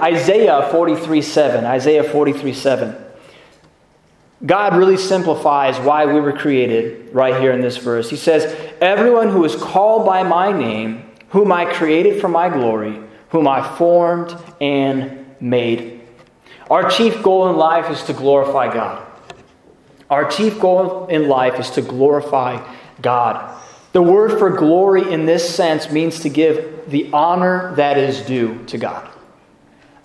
Isaiah 0.00 0.68
43 0.70 1.22
7. 1.22 1.64
Isaiah 1.64 2.04
43 2.04 2.52
7. 2.52 3.03
God 4.44 4.76
really 4.76 4.96
simplifies 4.96 5.78
why 5.78 6.06
we 6.06 6.20
were 6.20 6.32
created 6.32 7.14
right 7.14 7.40
here 7.40 7.52
in 7.52 7.60
this 7.60 7.76
verse. 7.76 8.10
He 8.10 8.16
says, 8.16 8.54
Everyone 8.80 9.30
who 9.30 9.44
is 9.44 9.54
called 9.56 10.04
by 10.04 10.22
my 10.22 10.52
name, 10.52 11.10
whom 11.30 11.52
I 11.52 11.64
created 11.64 12.20
for 12.20 12.28
my 12.28 12.48
glory, 12.48 13.00
whom 13.30 13.48
I 13.48 13.76
formed 13.76 14.36
and 14.60 15.34
made. 15.40 16.02
Our 16.70 16.90
chief 16.90 17.22
goal 17.22 17.48
in 17.48 17.56
life 17.56 17.90
is 17.90 18.02
to 18.04 18.12
glorify 18.12 18.72
God. 18.72 19.06
Our 20.10 20.30
chief 20.30 20.60
goal 20.60 21.06
in 21.06 21.28
life 21.28 21.58
is 21.58 21.70
to 21.70 21.82
glorify 21.82 22.64
God. 23.00 23.60
The 23.92 24.02
word 24.02 24.38
for 24.38 24.50
glory 24.50 25.12
in 25.12 25.24
this 25.24 25.48
sense 25.54 25.90
means 25.90 26.20
to 26.20 26.28
give 26.28 26.90
the 26.90 27.10
honor 27.12 27.74
that 27.76 27.96
is 27.96 28.22
due 28.22 28.64
to 28.66 28.78
God. 28.78 29.08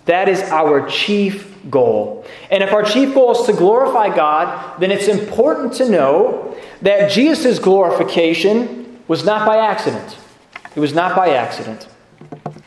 That 0.06 0.28
is 0.28 0.40
our 0.42 0.88
chief 0.88 1.49
goal. 1.68 2.24
And 2.50 2.62
if 2.62 2.72
our 2.72 2.82
chief 2.82 3.14
goal 3.14 3.32
is 3.32 3.46
to 3.46 3.52
glorify 3.52 4.14
God, 4.14 4.80
then 4.80 4.90
it's 4.90 5.08
important 5.08 5.72
to 5.74 5.88
know 5.88 6.56
that 6.82 7.10
Jesus' 7.10 7.58
glorification 7.58 9.02
was 9.08 9.24
not 9.24 9.44
by 9.46 9.58
accident. 9.58 10.16
It 10.74 10.80
was 10.80 10.94
not 10.94 11.16
by 11.16 11.30
accident. 11.30 11.88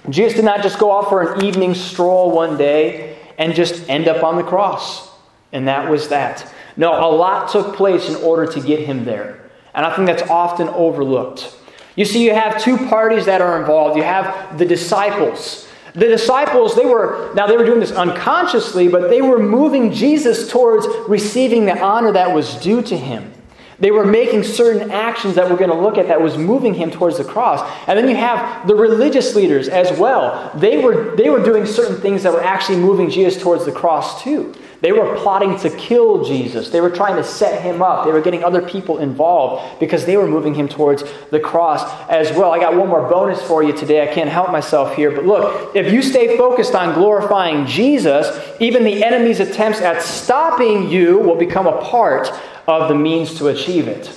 Jesus 0.09 0.33
did 0.33 0.45
not 0.45 0.61
just 0.61 0.77
go 0.77 0.97
out 0.97 1.09
for 1.09 1.33
an 1.33 1.45
evening 1.45 1.73
stroll 1.73 2.31
one 2.31 2.57
day 2.57 3.17
and 3.37 3.55
just 3.55 3.89
end 3.89 4.07
up 4.07 4.23
on 4.23 4.35
the 4.35 4.43
cross. 4.43 5.09
And 5.51 5.67
that 5.67 5.89
was 5.89 6.09
that. 6.09 6.51
No, 6.75 6.91
a 6.93 7.09
lot 7.09 7.49
took 7.49 7.75
place 7.75 8.09
in 8.09 8.15
order 8.15 8.51
to 8.51 8.59
get 8.59 8.81
him 8.81 9.05
there. 9.05 9.49
And 9.73 9.85
I 9.85 9.95
think 9.95 10.07
that's 10.07 10.29
often 10.29 10.67
overlooked. 10.69 11.55
You 11.95 12.05
see, 12.05 12.25
you 12.25 12.33
have 12.33 12.61
two 12.61 12.77
parties 12.77 13.25
that 13.25 13.41
are 13.41 13.59
involved. 13.59 13.95
You 13.97 14.03
have 14.03 14.57
the 14.57 14.65
disciples. 14.65 15.67
The 15.93 16.07
disciples, 16.07 16.75
they 16.75 16.85
were, 16.85 17.31
now 17.35 17.45
they 17.45 17.55
were 17.55 17.65
doing 17.65 17.79
this 17.79 17.91
unconsciously, 17.91 18.87
but 18.87 19.09
they 19.09 19.21
were 19.21 19.37
moving 19.37 19.91
Jesus 19.91 20.49
towards 20.49 20.87
receiving 21.07 21.65
the 21.65 21.79
honor 21.79 22.11
that 22.11 22.33
was 22.33 22.55
due 22.55 22.81
to 22.81 22.97
him. 22.97 23.31
They 23.79 23.91
were 23.91 24.05
making 24.05 24.43
certain 24.43 24.91
actions 24.91 25.35
that 25.35 25.49
we're 25.49 25.57
going 25.57 25.69
to 25.69 25.79
look 25.79 25.97
at 25.97 26.07
that 26.07 26.21
was 26.21 26.37
moving 26.37 26.73
him 26.73 26.89
towards 26.89 27.17
the 27.17 27.23
cross. 27.23 27.69
And 27.87 27.97
then 27.97 28.07
you 28.07 28.15
have 28.15 28.67
the 28.67 28.75
religious 28.75 29.35
leaders 29.35 29.67
as 29.67 29.97
well. 29.97 30.51
They 30.55 30.77
were, 30.77 31.15
they 31.15 31.29
were 31.29 31.43
doing 31.43 31.65
certain 31.65 31.99
things 31.99 32.23
that 32.23 32.31
were 32.31 32.43
actually 32.43 32.77
moving 32.77 33.09
Jesus 33.09 33.41
towards 33.41 33.65
the 33.65 33.71
cross 33.71 34.23
too. 34.23 34.53
They 34.83 34.91
were 34.91 35.15
plotting 35.15 35.57
to 35.59 35.69
kill 35.69 36.25
Jesus. 36.25 36.69
They 36.69 36.81
were 36.81 36.89
trying 36.89 37.15
to 37.15 37.23
set 37.23 37.61
him 37.61 37.81
up. 37.81 38.03
They 38.03 38.11
were 38.11 38.19
getting 38.19 38.43
other 38.43 38.61
people 38.61 38.97
involved 38.97 39.79
because 39.79 40.05
they 40.05 40.17
were 40.17 40.27
moving 40.27 40.53
him 40.53 40.67
towards 40.67 41.05
the 41.31 41.39
cross 41.39 41.89
as 42.09 42.35
well. 42.35 42.51
I 42.51 42.59
got 42.59 42.75
one 42.75 42.89
more 42.89 43.07
bonus 43.07 43.41
for 43.41 43.63
you 43.63 43.71
today. 43.71 44.03
I 44.03 44.13
can't 44.13 44.29
help 44.29 44.51
myself 44.51 44.93
here. 44.93 45.09
But 45.09 45.25
look, 45.25 45.73
if 45.73 45.93
you 45.93 46.01
stay 46.01 46.35
focused 46.35 46.75
on 46.75 46.95
glorifying 46.95 47.65
Jesus, 47.65 48.27
even 48.59 48.83
the 48.83 49.05
enemy's 49.05 49.39
attempts 49.39 49.79
at 49.79 50.01
stopping 50.01 50.89
you 50.89 51.17
will 51.17 51.37
become 51.37 51.65
a 51.65 51.81
part 51.81 52.29
of 52.67 52.89
the 52.89 52.95
means 52.95 53.37
to 53.37 53.47
achieve 53.47 53.87
it. 53.87 54.11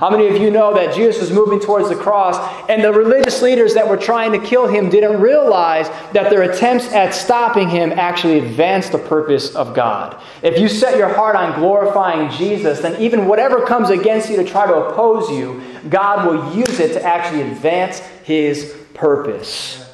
How 0.00 0.08
many 0.08 0.28
of 0.28 0.40
you 0.40 0.50
know 0.50 0.72
that 0.72 0.94
Jesus 0.94 1.20
was 1.20 1.30
moving 1.30 1.60
towards 1.60 1.90
the 1.90 1.94
cross, 1.94 2.38
and 2.70 2.82
the 2.82 2.90
religious 2.90 3.42
leaders 3.42 3.74
that 3.74 3.86
were 3.86 3.98
trying 3.98 4.32
to 4.32 4.38
kill 4.38 4.66
him 4.66 4.88
didn't 4.88 5.20
realize 5.20 5.88
that 6.14 6.30
their 6.30 6.50
attempts 6.50 6.90
at 6.94 7.12
stopping 7.12 7.68
him 7.68 7.92
actually 7.92 8.38
advanced 8.38 8.92
the 8.92 8.98
purpose 8.98 9.54
of 9.54 9.74
God? 9.74 10.18
If 10.42 10.58
you 10.58 10.70
set 10.70 10.96
your 10.96 11.12
heart 11.12 11.36
on 11.36 11.60
glorifying 11.60 12.30
Jesus, 12.30 12.80
then 12.80 12.98
even 12.98 13.26
whatever 13.26 13.66
comes 13.66 13.90
against 13.90 14.30
you 14.30 14.36
to 14.36 14.44
try 14.44 14.66
to 14.66 14.74
oppose 14.74 15.28
you, 15.30 15.62
God 15.90 16.26
will 16.26 16.56
use 16.56 16.80
it 16.80 16.94
to 16.94 17.04
actually 17.04 17.42
advance 17.42 17.98
his 18.24 18.74
purpose. 18.94 19.86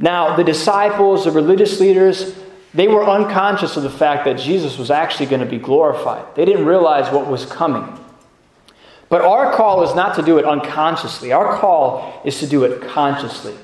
Now, 0.00 0.34
the 0.34 0.42
disciples, 0.42 1.24
the 1.24 1.30
religious 1.30 1.78
leaders, 1.78 2.36
they 2.74 2.88
were 2.88 3.08
unconscious 3.08 3.76
of 3.76 3.84
the 3.84 3.90
fact 3.90 4.24
that 4.24 4.38
Jesus 4.38 4.76
was 4.76 4.90
actually 4.90 5.26
going 5.26 5.38
to 5.38 5.46
be 5.46 5.58
glorified. 5.58 6.34
They 6.34 6.44
didn't 6.44 6.66
realize 6.66 7.12
what 7.12 7.28
was 7.28 7.46
coming. 7.46 7.96
But 9.10 9.22
our 9.22 9.52
call 9.52 9.82
is 9.82 9.94
not 9.94 10.14
to 10.16 10.22
do 10.22 10.38
it 10.38 10.46
unconsciously, 10.46 11.32
our 11.32 11.58
call 11.58 12.22
is 12.24 12.38
to 12.38 12.46
do 12.46 12.64
it 12.64 12.80
consciously. 12.80 13.54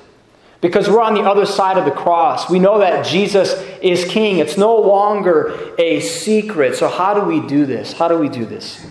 Because 0.59 0.89
we're 0.89 1.01
on 1.01 1.13
the 1.13 1.21
other 1.21 1.45
side 1.45 1.77
of 1.77 1.85
the 1.85 1.91
cross. 1.91 2.49
We 2.49 2.59
know 2.59 2.79
that 2.79 3.05
Jesus 3.05 3.53
is 3.81 4.05
king. 4.05 4.39
It's 4.39 4.57
no 4.57 4.75
longer 4.75 5.73
a 5.77 5.99
secret. 5.99 6.75
So, 6.75 6.89
how 6.89 7.13
do 7.13 7.21
we 7.21 7.47
do 7.47 7.65
this? 7.65 7.93
How 7.93 8.07
do 8.07 8.17
we 8.17 8.27
do 8.27 8.43
this? 8.43 8.85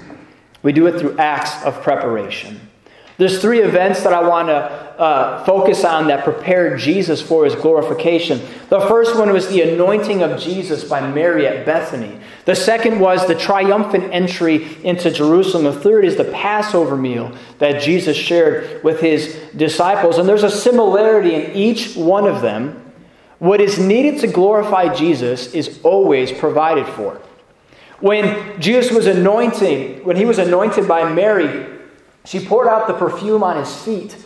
We 0.62 0.72
do 0.72 0.86
it 0.86 0.98
through 0.98 1.18
acts 1.18 1.64
of 1.64 1.82
preparation. 1.82 2.60
There's 3.18 3.40
three 3.40 3.60
events 3.60 4.02
that 4.02 4.12
I 4.12 4.26
want 4.28 4.48
to 4.48 4.54
uh, 4.54 5.44
focus 5.44 5.84
on 5.84 6.06
that 6.08 6.22
prepared 6.22 6.78
Jesus 6.78 7.20
for 7.20 7.44
his 7.44 7.54
glorification. 7.54 8.40
The 8.68 8.80
first 8.80 9.18
one 9.18 9.32
was 9.32 9.48
the 9.48 9.62
anointing 9.62 10.22
of 10.22 10.40
Jesus 10.40 10.84
by 10.84 11.06
Mary 11.10 11.46
at 11.46 11.66
Bethany. 11.66 12.20
The 12.46 12.54
second 12.54 13.00
was 13.00 13.26
the 13.26 13.34
triumphant 13.34 14.14
entry 14.14 14.78
into 14.84 15.10
Jerusalem. 15.10 15.64
The 15.64 15.80
third 15.80 16.04
is 16.04 16.16
the 16.16 16.24
Passover 16.24 16.96
meal 16.96 17.32
that 17.58 17.82
Jesus 17.82 18.16
shared 18.16 18.84
with 18.84 19.00
his 19.00 19.36
disciples. 19.56 20.16
And 20.16 20.28
there's 20.28 20.44
a 20.44 20.50
similarity 20.50 21.34
in 21.34 21.52
each 21.54 21.96
one 21.96 22.26
of 22.26 22.42
them. 22.42 22.92
What 23.40 23.60
is 23.60 23.80
needed 23.80 24.20
to 24.20 24.28
glorify 24.28 24.94
Jesus 24.94 25.54
is 25.54 25.80
always 25.82 26.30
provided 26.30 26.86
for. 26.86 27.20
When 27.98 28.60
Jesus 28.60 28.92
was 28.92 29.08
anointing, 29.08 30.04
when 30.04 30.16
he 30.16 30.24
was 30.24 30.38
anointed 30.38 30.86
by 30.86 31.12
Mary, 31.12 31.66
she 32.24 32.44
poured 32.44 32.68
out 32.68 32.86
the 32.86 32.94
perfume 32.94 33.42
on 33.42 33.56
his 33.56 33.74
feet. 33.82 34.16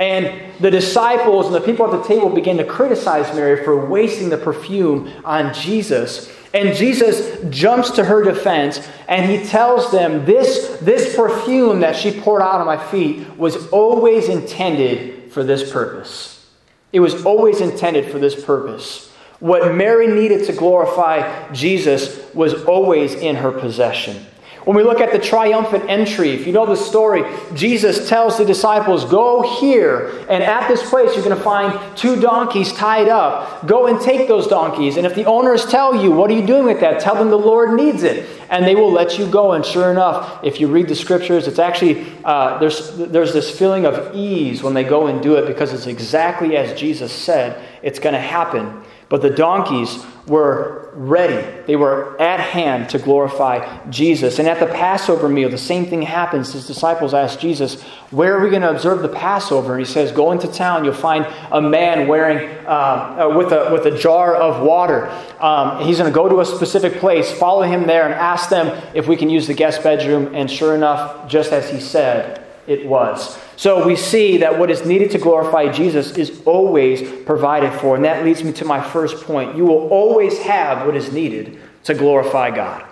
And 0.00 0.52
the 0.60 0.70
disciples 0.70 1.46
and 1.46 1.54
the 1.54 1.60
people 1.60 1.84
at 1.86 1.92
the 1.92 2.08
table 2.08 2.28
began 2.28 2.56
to 2.56 2.64
criticize 2.64 3.34
Mary 3.36 3.64
for 3.64 3.88
wasting 3.88 4.30
the 4.30 4.38
perfume 4.38 5.12
on 5.24 5.54
Jesus. 5.54 6.32
And 6.54 6.74
Jesus 6.74 7.38
jumps 7.50 7.90
to 7.92 8.04
her 8.04 8.22
defense 8.22 8.86
and 9.06 9.30
he 9.30 9.46
tells 9.46 9.90
them 9.90 10.24
this, 10.24 10.78
this 10.80 11.14
perfume 11.14 11.80
that 11.80 11.94
she 11.94 12.18
poured 12.20 12.42
out 12.42 12.60
on 12.60 12.66
my 12.66 12.82
feet 12.90 13.36
was 13.36 13.68
always 13.68 14.28
intended 14.28 15.30
for 15.30 15.44
this 15.44 15.70
purpose. 15.70 16.46
It 16.92 17.00
was 17.00 17.24
always 17.26 17.60
intended 17.60 18.10
for 18.10 18.18
this 18.18 18.44
purpose. 18.44 19.12
What 19.40 19.74
Mary 19.74 20.08
needed 20.08 20.46
to 20.46 20.52
glorify 20.52 21.52
Jesus 21.52 22.18
was 22.34 22.64
always 22.64 23.14
in 23.14 23.36
her 23.36 23.52
possession. 23.52 24.26
When 24.68 24.76
we 24.76 24.82
look 24.82 25.00
at 25.00 25.12
the 25.12 25.18
triumphant 25.18 25.88
entry, 25.88 26.32
if 26.32 26.46
you 26.46 26.52
know 26.52 26.66
the 26.66 26.76
story, 26.76 27.24
Jesus 27.54 28.06
tells 28.06 28.36
the 28.36 28.44
disciples, 28.44 29.06
Go 29.06 29.58
here, 29.58 30.26
and 30.28 30.42
at 30.42 30.68
this 30.68 30.86
place 30.90 31.14
you're 31.14 31.24
going 31.24 31.34
to 31.34 31.42
find 31.42 31.96
two 31.96 32.20
donkeys 32.20 32.70
tied 32.74 33.08
up. 33.08 33.66
Go 33.66 33.86
and 33.86 33.98
take 33.98 34.28
those 34.28 34.46
donkeys. 34.46 34.98
And 34.98 35.06
if 35.06 35.14
the 35.14 35.24
owners 35.24 35.64
tell 35.64 35.96
you, 35.96 36.10
What 36.10 36.30
are 36.30 36.34
you 36.34 36.46
doing 36.46 36.66
with 36.66 36.80
that? 36.80 37.00
Tell 37.00 37.14
them 37.14 37.30
the 37.30 37.38
Lord 37.38 37.80
needs 37.80 38.02
it. 38.02 38.28
And 38.50 38.66
they 38.66 38.74
will 38.74 38.92
let 38.92 39.18
you 39.18 39.26
go. 39.30 39.52
And 39.52 39.64
sure 39.64 39.90
enough, 39.90 40.44
if 40.44 40.60
you 40.60 40.68
read 40.68 40.88
the 40.88 40.94
scriptures, 40.94 41.48
it's 41.48 41.58
actually, 41.58 42.06
uh, 42.22 42.58
there's, 42.58 42.94
there's 42.94 43.32
this 43.32 43.50
feeling 43.58 43.86
of 43.86 44.14
ease 44.14 44.62
when 44.62 44.74
they 44.74 44.84
go 44.84 45.06
and 45.06 45.22
do 45.22 45.36
it 45.36 45.46
because 45.46 45.72
it's 45.72 45.86
exactly 45.86 46.58
as 46.58 46.78
Jesus 46.78 47.10
said 47.10 47.66
it's 47.82 47.98
going 47.98 48.14
to 48.14 48.20
happen. 48.20 48.82
But 49.08 49.22
the 49.22 49.30
donkeys 49.30 50.04
were 50.26 50.90
ready. 50.92 51.62
They 51.66 51.76
were 51.76 52.20
at 52.20 52.40
hand 52.40 52.90
to 52.90 52.98
glorify 52.98 53.86
Jesus. 53.88 54.38
And 54.38 54.46
at 54.46 54.60
the 54.60 54.66
Passover 54.66 55.28
meal, 55.28 55.48
the 55.48 55.56
same 55.56 55.86
thing 55.86 56.02
happens. 56.02 56.52
His 56.52 56.66
disciples 56.66 57.14
ask 57.14 57.38
Jesus, 57.38 57.82
Where 58.10 58.36
are 58.36 58.42
we 58.42 58.50
going 58.50 58.62
to 58.62 58.70
observe 58.70 59.00
the 59.00 59.08
Passover? 59.08 59.74
And 59.76 59.86
he 59.86 59.90
says, 59.90 60.12
Go 60.12 60.32
into 60.32 60.46
town. 60.48 60.84
You'll 60.84 60.92
find 60.92 61.26
a 61.50 61.62
man 61.62 62.06
wearing, 62.06 62.48
uh, 62.66 63.30
uh, 63.30 63.34
with, 63.36 63.52
a, 63.52 63.70
with 63.72 63.86
a 63.86 63.96
jar 63.96 64.34
of 64.34 64.62
water. 64.62 65.08
Um, 65.40 65.80
he's 65.86 65.98
going 65.98 66.10
to 66.10 66.14
go 66.14 66.28
to 66.28 66.40
a 66.40 66.44
specific 66.44 66.94
place, 66.94 67.32
follow 67.32 67.62
him 67.62 67.86
there, 67.86 68.04
and 68.04 68.12
ask 68.12 68.50
them 68.50 68.82
if 68.94 69.06
we 69.06 69.16
can 69.16 69.30
use 69.30 69.46
the 69.46 69.54
guest 69.54 69.82
bedroom. 69.82 70.34
And 70.34 70.50
sure 70.50 70.74
enough, 70.74 71.28
just 71.30 71.52
as 71.52 71.70
he 71.70 71.80
said, 71.80 72.44
it 72.66 72.84
was. 72.84 73.38
So 73.58 73.84
we 73.84 73.96
see 73.96 74.36
that 74.36 74.56
what 74.56 74.70
is 74.70 74.86
needed 74.86 75.10
to 75.10 75.18
glorify 75.18 75.68
Jesus 75.72 76.12
is 76.16 76.42
always 76.44 77.02
provided 77.24 77.72
for. 77.80 77.96
And 77.96 78.04
that 78.04 78.24
leads 78.24 78.44
me 78.44 78.52
to 78.52 78.64
my 78.64 78.80
first 78.80 79.24
point. 79.24 79.56
You 79.56 79.64
will 79.64 79.88
always 79.88 80.38
have 80.38 80.86
what 80.86 80.94
is 80.94 81.10
needed 81.12 81.58
to 81.82 81.92
glorify 81.92 82.52
God. 82.54 82.86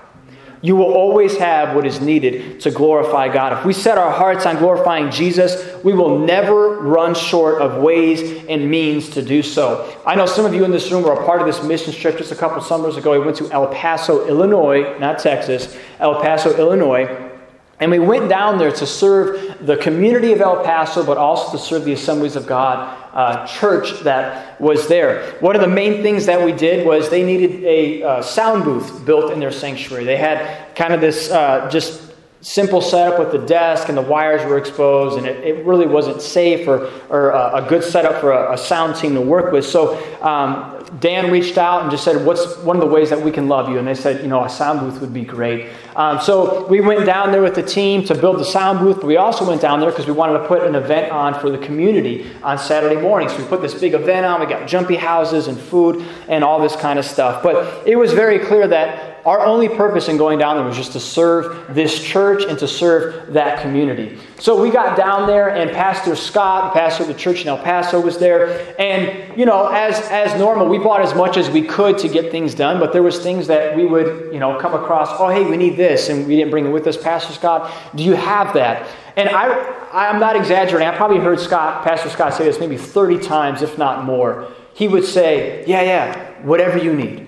You 0.62 0.74
will 0.74 0.92
always 0.92 1.36
have 1.36 1.76
what 1.76 1.86
is 1.86 2.00
needed 2.00 2.60
to 2.62 2.72
glorify 2.72 3.32
God. 3.32 3.52
If 3.52 3.64
we 3.64 3.72
set 3.72 3.96
our 3.96 4.10
hearts 4.10 4.44
on 4.44 4.56
glorifying 4.56 5.12
Jesus, 5.12 5.64
we 5.84 5.92
will 5.92 6.18
never 6.18 6.80
run 6.80 7.14
short 7.14 7.62
of 7.62 7.80
ways 7.80 8.44
and 8.48 8.68
means 8.68 9.08
to 9.10 9.22
do 9.22 9.44
so. 9.44 9.96
I 10.04 10.16
know 10.16 10.26
some 10.26 10.46
of 10.46 10.52
you 10.52 10.64
in 10.64 10.72
this 10.72 10.90
room 10.90 11.04
were 11.04 11.12
a 11.12 11.24
part 11.24 11.40
of 11.40 11.46
this 11.46 11.62
mission 11.62 11.92
trip 11.92 12.18
just 12.18 12.32
a 12.32 12.36
couple 12.36 12.60
summers 12.60 12.96
ago. 12.96 13.12
We 13.12 13.24
went 13.24 13.36
to 13.36 13.48
El 13.52 13.68
Paso, 13.68 14.26
Illinois, 14.26 14.98
not 14.98 15.20
Texas, 15.20 15.78
El 16.00 16.20
Paso, 16.20 16.56
Illinois. 16.58 17.25
And 17.78 17.90
we 17.90 17.98
went 17.98 18.30
down 18.30 18.56
there 18.56 18.72
to 18.72 18.86
serve 18.86 19.66
the 19.66 19.76
community 19.76 20.32
of 20.32 20.40
El 20.40 20.64
Paso, 20.64 21.04
but 21.04 21.18
also 21.18 21.52
to 21.52 21.62
serve 21.62 21.84
the 21.84 21.92
Assemblies 21.92 22.34
of 22.34 22.46
God 22.46 22.96
uh, 23.12 23.46
church 23.46 24.00
that 24.00 24.58
was 24.60 24.88
there. 24.88 25.36
One 25.40 25.54
of 25.54 25.60
the 25.60 25.68
main 25.68 26.02
things 26.02 26.24
that 26.26 26.42
we 26.42 26.52
did 26.52 26.86
was 26.86 27.10
they 27.10 27.22
needed 27.22 27.64
a 27.64 28.02
uh, 28.02 28.22
sound 28.22 28.64
booth 28.64 29.04
built 29.04 29.30
in 29.30 29.40
their 29.40 29.52
sanctuary. 29.52 30.04
They 30.04 30.16
had 30.16 30.74
kind 30.74 30.94
of 30.94 31.02
this 31.02 31.30
uh, 31.30 31.68
just 31.70 32.05
simple 32.40 32.80
setup 32.80 33.18
with 33.18 33.32
the 33.32 33.46
desk 33.46 33.88
and 33.88 33.96
the 33.96 34.02
wires 34.02 34.44
were 34.44 34.58
exposed 34.58 35.18
and 35.18 35.26
it, 35.26 35.42
it 35.44 35.64
really 35.64 35.86
wasn't 35.86 36.20
safe 36.20 36.68
or, 36.68 36.90
or 37.08 37.30
a, 37.30 37.64
a 37.64 37.68
good 37.68 37.82
setup 37.82 38.20
for 38.20 38.32
a, 38.32 38.52
a, 38.52 38.58
sound 38.58 38.94
team 38.94 39.14
to 39.14 39.20
work 39.20 39.52
with 39.52 39.64
so 39.64 39.96
um, 40.22 40.76
Dan 41.00 41.32
reached 41.32 41.58
out 41.58 41.82
and 41.82 41.90
just 41.90 42.04
said, 42.04 42.24
What's 42.24 42.56
one 42.58 42.76
of 42.76 42.80
the 42.80 42.88
ways 42.88 43.10
that 43.10 43.20
we 43.20 43.32
can 43.32 43.48
love 43.48 43.68
you? 43.68 43.78
And 43.78 43.86
they 43.86 43.94
said, 43.94 44.22
You 44.22 44.28
know, 44.28 44.44
a 44.44 44.48
sound 44.48 44.80
booth 44.80 45.00
would 45.00 45.12
be 45.12 45.24
great. 45.24 45.68
Um, 45.96 46.20
so 46.20 46.66
we 46.68 46.80
went 46.80 47.04
down 47.04 47.32
there 47.32 47.42
with 47.42 47.54
the 47.54 47.62
team 47.62 48.04
to 48.04 48.14
build 48.14 48.38
the 48.38 48.44
sound 48.44 48.78
booth, 48.78 48.96
but 48.96 49.06
we 49.06 49.16
also 49.16 49.46
went 49.46 49.60
down 49.60 49.80
there 49.80 49.90
because 49.90 50.06
we 50.06 50.12
wanted 50.12 50.38
to 50.38 50.46
put 50.46 50.62
an 50.62 50.74
event 50.74 51.10
on 51.10 51.38
for 51.40 51.50
the 51.50 51.58
community 51.58 52.30
on 52.42 52.58
Saturday 52.58 53.00
morning 53.00 53.28
So 53.28 53.38
we 53.38 53.44
put 53.44 53.62
this 53.62 53.74
big 53.74 53.94
event 53.94 54.24
on. 54.24 54.40
We 54.40 54.46
got 54.46 54.68
jumpy 54.68 54.96
houses 54.96 55.48
and 55.48 55.58
food 55.58 56.04
and 56.28 56.44
all 56.44 56.60
this 56.60 56.76
kind 56.76 56.98
of 56.98 57.04
stuff. 57.04 57.42
But 57.42 57.86
it 57.86 57.96
was 57.96 58.12
very 58.12 58.38
clear 58.38 58.68
that 58.68 59.15
our 59.26 59.44
only 59.44 59.68
purpose 59.68 60.08
in 60.08 60.16
going 60.16 60.38
down 60.38 60.56
there 60.56 60.64
was 60.64 60.76
just 60.76 60.92
to 60.92 61.00
serve 61.00 61.74
this 61.74 62.00
church 62.00 62.44
and 62.44 62.56
to 62.60 62.68
serve 62.68 63.32
that 63.32 63.60
community. 63.60 64.18
So 64.38 64.62
we 64.62 64.70
got 64.70 64.96
down 64.96 65.26
there, 65.26 65.48
and 65.48 65.72
Pastor 65.72 66.14
Scott, 66.14 66.72
pastor 66.72 67.02
of 67.02 67.08
the 67.08 67.14
church 67.14 67.42
in 67.42 67.48
El 67.48 67.58
Paso, 67.58 68.00
was 68.00 68.18
there. 68.18 68.80
And, 68.80 69.36
you 69.36 69.44
know, 69.44 69.66
as, 69.66 69.98
as 70.10 70.38
normal, 70.38 70.68
we 70.68 70.78
bought 70.78 71.02
as 71.02 71.12
much 71.16 71.36
as 71.36 71.50
we 71.50 71.62
could 71.62 71.98
to 71.98 72.08
get 72.08 72.30
things 72.30 72.54
done, 72.54 72.78
but 72.78 72.92
there 72.92 73.02
was 73.02 73.18
things 73.18 73.48
that 73.48 73.76
we 73.76 73.84
would, 73.84 74.32
you 74.32 74.38
know, 74.38 74.60
come 74.60 74.74
across, 74.74 75.08
oh, 75.18 75.28
hey, 75.28 75.44
we 75.44 75.56
need 75.56 75.76
this, 75.76 76.08
and 76.08 76.24
we 76.28 76.36
didn't 76.36 76.52
bring 76.52 76.64
it 76.64 76.70
with 76.70 76.86
us. 76.86 76.96
Pastor 76.96 77.32
Scott, 77.32 77.72
do 77.96 78.04
you 78.04 78.14
have 78.14 78.54
that? 78.54 78.88
And 79.16 79.28
I, 79.28 79.48
I'm 79.92 80.20
not 80.20 80.36
exaggerating. 80.36 80.86
I 80.86 80.96
probably 80.96 81.18
heard 81.18 81.40
Scott, 81.40 81.82
Pastor 81.82 82.10
Scott 82.10 82.34
say 82.34 82.44
this 82.44 82.60
maybe 82.60 82.76
30 82.76 83.18
times, 83.18 83.62
if 83.62 83.76
not 83.76 84.04
more. 84.04 84.52
He 84.74 84.86
would 84.86 85.04
say, 85.04 85.64
yeah, 85.66 85.82
yeah, 85.82 86.42
whatever 86.42 86.78
you 86.78 86.92
need. 86.92 87.25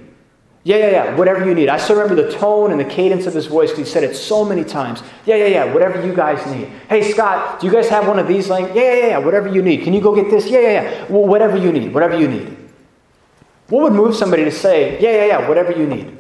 Yeah, 0.68 0.76
yeah, 0.76 0.90
yeah, 0.90 1.16
whatever 1.16 1.46
you 1.46 1.54
need. 1.54 1.70
I 1.70 1.78
still 1.78 1.96
remember 1.96 2.22
the 2.22 2.31
tone 2.31 2.72
and 2.72 2.78
the 2.78 2.85
cadence 2.85 3.24
of 3.24 3.33
his 3.33 3.46
voice 3.46 3.70
because 3.70 3.87
he 3.87 3.90
said 3.90 4.04
it 4.04 4.14
so 4.14 4.44
many 4.44 4.62
times. 4.62 5.02
Yeah, 5.24 5.37
yeah, 5.37 5.46
yeah, 5.46 5.72
whatever 5.72 6.07
you 6.07 6.14
guys 6.14 6.44
need. 6.44 6.68
Hey, 6.90 7.11
Scott, 7.11 7.59
do 7.59 7.66
you 7.66 7.72
guys 7.72 7.88
have 7.88 8.07
one 8.07 8.18
of 8.18 8.28
these? 8.28 8.50
Like, 8.50 8.74
yeah, 8.74 8.92
yeah, 8.92 9.07
yeah, 9.07 9.18
whatever 9.18 9.48
you 9.48 9.62
need. 9.62 9.83
Can 9.83 9.94
you 9.94 10.02
go 10.02 10.14
get 10.14 10.31
this? 10.31 10.46
Yeah, 10.46 10.61
yeah, 10.61 10.72
yeah. 10.72 11.07
Well, 11.09 11.24
whatever 11.24 11.57
you 11.57 11.72
need, 11.72 11.94
whatever 11.94 12.20
you 12.20 12.28
need. 12.28 12.54
What 13.68 13.85
would 13.85 13.94
move 13.94 14.14
somebody 14.14 14.44
to 14.44 14.50
say, 14.50 15.00
yeah, 15.00 15.12
yeah, 15.12 15.24
yeah, 15.24 15.48
whatever 15.48 15.72
you 15.72 15.87
need? 15.87 16.14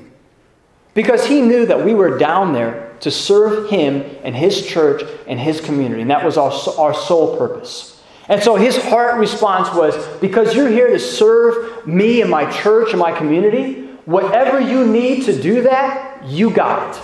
Because 0.94 1.26
he 1.26 1.42
knew 1.42 1.66
that 1.66 1.84
we 1.84 1.92
were 1.92 2.16
down 2.16 2.54
there 2.54 2.96
to 3.00 3.10
serve 3.10 3.68
him 3.68 4.02
and 4.24 4.34
his 4.34 4.66
church 4.66 5.02
and 5.26 5.38
his 5.38 5.60
community, 5.60 6.00
and 6.00 6.10
that 6.10 6.24
was 6.24 6.38
our, 6.38 6.52
our 6.78 6.94
sole 6.94 7.36
purpose. 7.36 8.02
And 8.28 8.42
so 8.42 8.56
his 8.56 8.78
heart 8.78 9.18
response 9.18 9.68
was, 9.74 9.94
because 10.20 10.54
you're 10.54 10.70
here 10.70 10.88
to 10.88 10.98
serve 10.98 11.86
me 11.86 12.22
and 12.22 12.30
my 12.30 12.50
church 12.50 12.92
and 12.92 12.98
my 12.98 13.12
community, 13.12 13.87
Whatever 14.08 14.58
you 14.58 14.86
need 14.86 15.26
to 15.26 15.38
do 15.38 15.64
that, 15.64 16.24
you 16.24 16.50
got 16.50 16.96
it. 16.96 17.02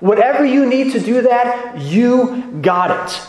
Whatever 0.00 0.46
you 0.46 0.64
need 0.64 0.92
to 0.92 0.98
do 0.98 1.20
that, 1.20 1.78
you 1.78 2.58
got 2.62 3.12
it. 3.12 3.28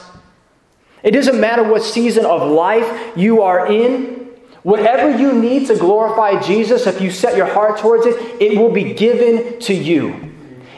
It 1.03 1.11
doesn't 1.11 1.37
matter 1.37 1.63
what 1.63 1.83
season 1.83 2.25
of 2.25 2.49
life 2.49 3.17
you 3.17 3.41
are 3.41 3.69
in. 3.69 4.29
Whatever 4.61 5.17
you 5.17 5.33
need 5.33 5.67
to 5.67 5.75
glorify 5.75 6.39
Jesus, 6.39 6.87
if 6.87 7.01
you 7.01 7.11
set 7.11 7.35
your 7.35 7.47
heart 7.47 7.77
towards 7.77 8.05
it, 8.05 8.41
it 8.41 8.57
will 8.57 8.71
be 8.71 8.93
given 8.93 9.59
to 9.59 9.73
you. 9.73 10.32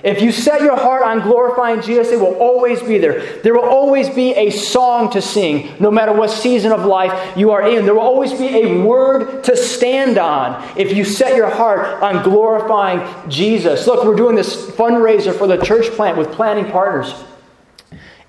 If 0.06 0.22
you 0.22 0.32
set 0.32 0.62
your 0.62 0.78
heart 0.78 1.02
on 1.02 1.22
glorifying 1.22 1.82
Jesus, 1.82 2.12
it 2.12 2.20
will 2.20 2.36
always 2.36 2.80
be 2.80 3.00
there. 3.00 3.42
There 3.42 3.56
will 3.56 3.66
always 3.66 4.08
be 4.08 4.36
a 4.36 4.52
song 4.52 5.10
to 5.14 5.22
sing, 5.22 5.74
no 5.80 5.90
matter 5.90 6.14
what 6.14 6.30
season 6.30 6.72
of 6.72 6.86
life 6.86 7.36
you 7.36 7.50
are 7.50 7.68
in. 7.68 7.86
There 7.86 7.96
will 7.96 8.02
always 8.02 8.32
be 8.32 8.46
a 8.50 8.84
word 8.84 9.44
to 9.46 9.58
stand 9.58 10.20
on 10.20 10.64
if 10.78 10.96
you 10.96 11.04
set 11.06 11.36
your 11.36 11.50
heart 11.50 12.04
on 12.04 12.24
glorifying 12.24 13.02
Jesus. 13.32 13.88
Look, 13.88 14.06
we're 14.06 14.16
doing 14.16 14.36
this 14.36 14.70
fundraiser 14.70 15.36
for 15.36 15.48
the 15.48 15.58
church 15.58 15.88
plant 15.94 16.20
with 16.20 16.32
planning 16.32 16.72
partners. 16.72 17.12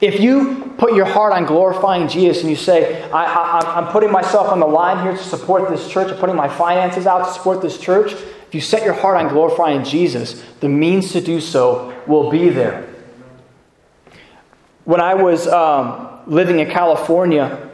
If 0.00 0.18
you 0.18 0.74
put 0.78 0.94
your 0.94 1.04
heart 1.04 1.34
on 1.34 1.44
glorifying 1.44 2.08
Jesus 2.08 2.40
and 2.40 2.48
you 2.48 2.56
say, 2.56 3.02
I, 3.10 3.78
am 3.78 3.88
putting 3.88 4.10
myself 4.10 4.48
on 4.48 4.60
the 4.60 4.66
line 4.66 5.02
here 5.02 5.14
to 5.14 5.22
support 5.22 5.68
this 5.68 5.90
church, 5.90 6.10
I'm 6.10 6.18
putting 6.18 6.36
my 6.36 6.48
finances 6.48 7.06
out 7.06 7.26
to 7.26 7.32
support 7.34 7.60
this 7.60 7.78
church, 7.78 8.14
if 8.48 8.54
you 8.54 8.60
set 8.60 8.84
your 8.84 8.94
heart 8.94 9.16
on 9.16 9.28
glorifying 9.28 9.84
Jesus, 9.84 10.42
the 10.60 10.68
means 10.68 11.12
to 11.12 11.20
do 11.20 11.40
so 11.40 11.92
will 12.06 12.30
be 12.30 12.48
there. 12.48 12.88
When 14.84 15.00
I 15.00 15.14
was 15.14 15.48
um, 15.48 16.20
living 16.26 16.60
in 16.60 16.70
California, 16.70 17.70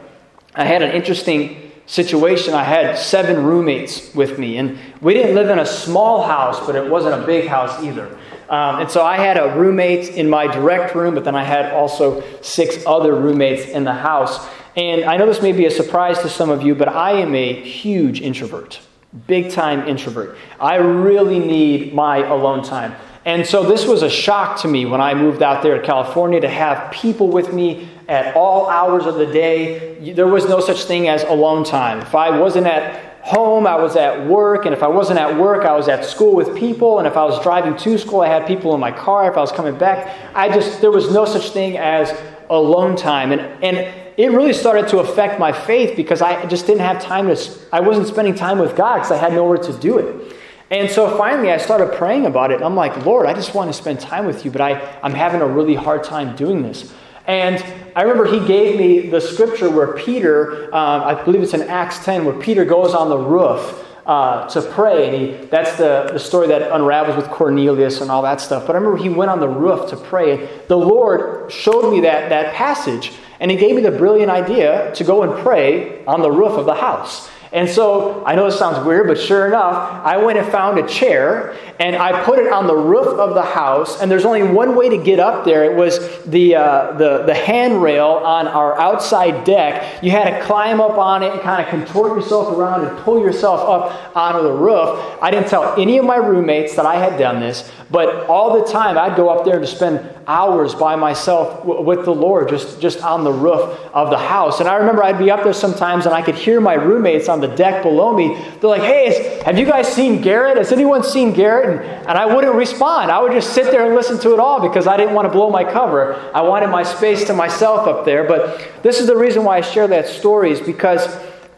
I 0.55 0.65
had 0.65 0.81
an 0.81 0.91
interesting 0.91 1.71
situation. 1.85 2.53
I 2.53 2.63
had 2.63 2.97
seven 2.97 3.43
roommates 3.43 4.13
with 4.15 4.39
me, 4.39 4.57
and 4.57 4.79
we 5.01 5.13
didn't 5.13 5.35
live 5.35 5.49
in 5.49 5.59
a 5.59 5.65
small 5.65 6.23
house, 6.23 6.65
but 6.65 6.75
it 6.75 6.89
wasn't 6.89 7.21
a 7.21 7.25
big 7.25 7.47
house 7.47 7.83
either. 7.83 8.07
Um, 8.49 8.81
and 8.81 8.89
so 8.89 9.03
I 9.03 9.17
had 9.17 9.37
a 9.37 9.55
roommate 9.55 10.09
in 10.09 10.29
my 10.29 10.47
direct 10.47 10.95
room, 10.95 11.15
but 11.15 11.23
then 11.23 11.35
I 11.35 11.43
had 11.43 11.71
also 11.71 12.23
six 12.41 12.83
other 12.85 13.15
roommates 13.15 13.65
in 13.67 13.83
the 13.83 13.93
house. 13.93 14.47
And 14.75 15.05
I 15.05 15.17
know 15.17 15.25
this 15.27 15.41
may 15.41 15.51
be 15.51 15.65
a 15.65 15.71
surprise 15.71 16.19
to 16.19 16.29
some 16.29 16.49
of 16.49 16.63
you, 16.63 16.73
but 16.73 16.87
I 16.87 17.13
am 17.13 17.35
a 17.35 17.53
huge 17.53 18.21
introvert. 18.21 18.79
Big 19.27 19.51
time 19.51 19.87
introvert. 19.87 20.37
I 20.59 20.75
really 20.75 21.39
need 21.39 21.93
my 21.93 22.17
alone 22.17 22.63
time. 22.63 22.95
And 23.25 23.45
so 23.45 23.63
this 23.63 23.85
was 23.85 24.01
a 24.01 24.09
shock 24.09 24.59
to 24.61 24.67
me 24.67 24.85
when 24.85 24.99
I 24.99 25.13
moved 25.13 25.41
out 25.41 25.63
there 25.63 25.79
to 25.79 25.85
California 25.85 26.41
to 26.41 26.49
have 26.49 26.91
people 26.91 27.29
with 27.29 27.53
me 27.53 27.87
at 28.09 28.35
all 28.35 28.69
hours 28.69 29.05
of 29.05 29.15
the 29.15 29.25
day. 29.25 30.13
There 30.13 30.27
was 30.27 30.49
no 30.49 30.59
such 30.59 30.83
thing 30.83 31.07
as 31.07 31.23
alone 31.23 31.63
time. 31.63 31.99
If 31.99 32.15
I 32.15 32.37
wasn't 32.37 32.67
at 32.67 33.21
home, 33.21 33.65
I 33.65 33.75
was 33.75 33.95
at 33.95 34.27
work, 34.27 34.65
and 34.65 34.73
if 34.73 34.83
I 34.83 34.87
wasn't 34.87 35.19
at 35.19 35.37
work, 35.37 35.63
I 35.63 35.73
was 35.73 35.87
at 35.87 36.03
school 36.03 36.35
with 36.35 36.53
people, 36.57 36.99
and 36.99 37.07
if 37.07 37.15
I 37.15 37.23
was 37.23 37.41
driving 37.41 37.77
to 37.77 37.97
school, 37.97 38.19
I 38.19 38.27
had 38.27 38.45
people 38.45 38.73
in 38.73 38.81
my 38.81 38.91
car. 38.91 39.31
If 39.31 39.37
I 39.37 39.39
was 39.39 39.51
coming 39.53 39.77
back, 39.77 40.13
I 40.35 40.49
just 40.49 40.81
there 40.81 40.91
was 40.91 41.09
no 41.13 41.23
such 41.23 41.51
thing 41.51 41.77
as 41.77 42.13
alone 42.49 42.97
time. 42.97 43.31
And 43.31 43.41
and 43.63 44.02
it 44.17 44.31
really 44.31 44.53
started 44.53 44.87
to 44.89 44.99
affect 44.99 45.39
my 45.39 45.51
faith 45.51 45.95
because 45.95 46.21
I 46.21 46.45
just 46.45 46.67
didn't 46.67 46.81
have 46.81 47.01
time 47.01 47.27
to, 47.27 47.51
I 47.71 47.79
wasn't 47.79 48.07
spending 48.07 48.35
time 48.35 48.59
with 48.59 48.75
God 48.75 48.97
because 48.97 49.11
I 49.11 49.17
had 49.17 49.33
nowhere 49.33 49.57
to 49.57 49.73
do 49.79 49.97
it. 49.97 50.35
And 50.69 50.89
so 50.89 51.17
finally 51.17 51.51
I 51.51 51.57
started 51.57 51.93
praying 51.93 52.25
about 52.25 52.51
it. 52.51 52.61
I'm 52.61 52.75
like, 52.75 53.05
Lord, 53.05 53.27
I 53.27 53.33
just 53.33 53.53
want 53.53 53.69
to 53.69 53.73
spend 53.73 53.99
time 53.99 54.25
with 54.25 54.43
you, 54.45 54.51
but 54.51 54.61
I, 54.61 54.99
I'm 55.03 55.13
having 55.13 55.41
a 55.41 55.47
really 55.47 55.75
hard 55.75 56.03
time 56.03 56.35
doing 56.35 56.63
this. 56.63 56.93
And 57.25 57.63
I 57.95 58.01
remember 58.01 58.25
he 58.25 58.45
gave 58.45 58.77
me 58.77 59.09
the 59.09 59.21
scripture 59.21 59.69
where 59.69 59.93
Peter, 59.93 60.65
um, 60.75 61.03
I 61.03 61.23
believe 61.23 61.41
it's 61.41 61.53
in 61.53 61.61
Acts 61.61 62.03
10, 62.03 62.25
where 62.25 62.37
Peter 62.37 62.65
goes 62.65 62.93
on 62.93 63.09
the 63.09 63.17
roof 63.17 63.85
uh, 64.05 64.47
to 64.49 64.61
pray. 64.61 65.07
And 65.07 65.15
he, 65.15 65.45
that's 65.47 65.77
the, 65.77 66.09
the 66.11 66.19
story 66.19 66.47
that 66.47 66.71
unravels 66.71 67.15
with 67.15 67.27
Cornelius 67.29 68.01
and 68.01 68.11
all 68.11 68.21
that 68.23 68.41
stuff. 68.41 68.67
But 68.67 68.75
I 68.75 68.79
remember 68.79 68.97
he 68.97 69.09
went 69.09 69.31
on 69.31 69.39
the 69.39 69.47
roof 69.47 69.89
to 69.91 69.95
pray. 69.95 70.31
And 70.31 70.49
the 70.67 70.77
Lord 70.77 71.51
showed 71.51 71.91
me 71.91 72.01
that, 72.01 72.29
that 72.29 72.53
passage. 72.53 73.13
And 73.43 73.51
he 73.51 73.57
gave 73.57 73.75
me 73.75 73.81
the 73.81 73.91
brilliant 73.91 74.31
idea 74.31 74.95
to 74.95 75.03
go 75.03 75.23
and 75.23 75.33
pray 75.43 76.01
on 76.05 76.21
the 76.21 76.31
roof 76.31 76.53
of 76.53 76.65
the 76.65 76.75
house. 76.75 77.29
And 77.51 77.69
so 77.69 78.23
I 78.25 78.35
know 78.35 78.45
this 78.45 78.57
sounds 78.57 78.83
weird, 78.83 79.05
but 79.05 79.19
sure 79.19 79.45
enough, 79.45 79.75
I 80.03 80.15
went 80.17 80.39
and 80.39 80.51
found 80.51 80.79
a 80.79 80.87
chair 80.87 81.55
and 81.77 81.95
I 81.95 82.23
put 82.23 82.39
it 82.39 82.51
on 82.51 82.67
the 82.67 82.75
roof 82.75 83.05
of 83.05 83.35
the 83.35 83.43
house. 83.43 84.01
And 84.01 84.09
there's 84.09 84.23
only 84.23 84.43
one 84.43 84.75
way 84.75 84.89
to 84.89 84.97
get 84.97 85.19
up 85.19 85.43
there. 85.43 85.63
It 85.65 85.75
was 85.75 86.23
the, 86.23 86.55
uh, 86.55 86.93
the, 86.93 87.23
the 87.23 87.35
handrail 87.35 88.07
on 88.07 88.47
our 88.47 88.79
outside 88.79 89.43
deck. 89.43 90.01
You 90.01 90.09
had 90.09 90.39
to 90.39 90.45
climb 90.45 90.79
up 90.79 90.97
on 90.97 91.21
it 91.21 91.33
and 91.33 91.41
kind 91.41 91.61
of 91.61 91.69
contort 91.69 92.15
yourself 92.15 92.57
around 92.57 92.87
and 92.87 92.97
pull 92.99 93.19
yourself 93.19 93.59
up 93.59 94.15
onto 94.15 94.41
the 94.41 94.53
roof. 94.53 95.17
I 95.21 95.29
didn't 95.29 95.49
tell 95.49 95.79
any 95.79 95.97
of 95.97 96.05
my 96.05 96.15
roommates 96.15 96.75
that 96.77 96.85
I 96.85 96.95
had 96.95 97.19
done 97.19 97.41
this, 97.41 97.69
but 97.91 98.25
all 98.27 98.63
the 98.63 98.71
time 98.71 98.97
I'd 98.97 99.17
go 99.17 99.29
up 99.29 99.45
there 99.45 99.59
to 99.59 99.67
spend 99.67 99.99
hours 100.27 100.75
by 100.75 100.95
myself 100.95 101.59
w- 101.59 101.81
with 101.81 102.05
the 102.05 102.13
Lord, 102.13 102.49
just, 102.49 102.79
just 102.79 103.03
on 103.03 103.23
the 103.23 103.31
roof 103.31 103.61
of 103.93 104.09
the 104.09 104.17
house. 104.17 104.59
And 104.59 104.69
I 104.69 104.75
remember 104.75 105.03
I'd 105.03 105.19
be 105.19 105.31
up 105.31 105.43
there 105.43 105.53
sometimes 105.53 106.05
and 106.05 106.15
I 106.15 106.21
could 106.21 106.35
hear 106.35 106.61
my 106.61 106.73
roommates 106.73 107.29
on 107.29 107.41
the 107.41 107.47
deck 107.47 107.83
below 107.83 108.15
me. 108.15 108.35
They're 108.59 108.69
like, 108.69 108.81
hey, 108.81 109.41
have 109.45 109.57
you 109.57 109.65
guys 109.65 109.87
seen 109.87 110.21
Garrett? 110.21 110.57
Has 110.57 110.71
anyone 110.71 111.03
seen 111.03 111.33
Garrett? 111.33 111.69
And, 111.69 112.07
and 112.07 112.17
I 112.17 112.25
wouldn't 112.25 112.55
respond. 112.55 113.11
I 113.11 113.21
would 113.21 113.31
just 113.31 113.53
sit 113.53 113.71
there 113.71 113.85
and 113.85 113.95
listen 113.95 114.19
to 114.19 114.33
it 114.33 114.39
all 114.39 114.61
because 114.61 114.87
I 114.87 114.97
didn't 114.97 115.13
want 115.13 115.25
to 115.27 115.31
blow 115.31 115.49
my 115.49 115.63
cover. 115.63 116.15
I 116.33 116.41
wanted 116.41 116.67
my 116.67 116.83
space 116.83 117.25
to 117.25 117.33
myself 117.33 117.87
up 117.87 118.05
there. 118.05 118.23
But 118.25 118.83
this 118.83 118.99
is 118.99 119.07
the 119.07 119.17
reason 119.17 119.43
why 119.43 119.57
I 119.57 119.61
share 119.61 119.87
that 119.87 120.07
story 120.07 120.51
is 120.51 120.61
because 120.61 121.07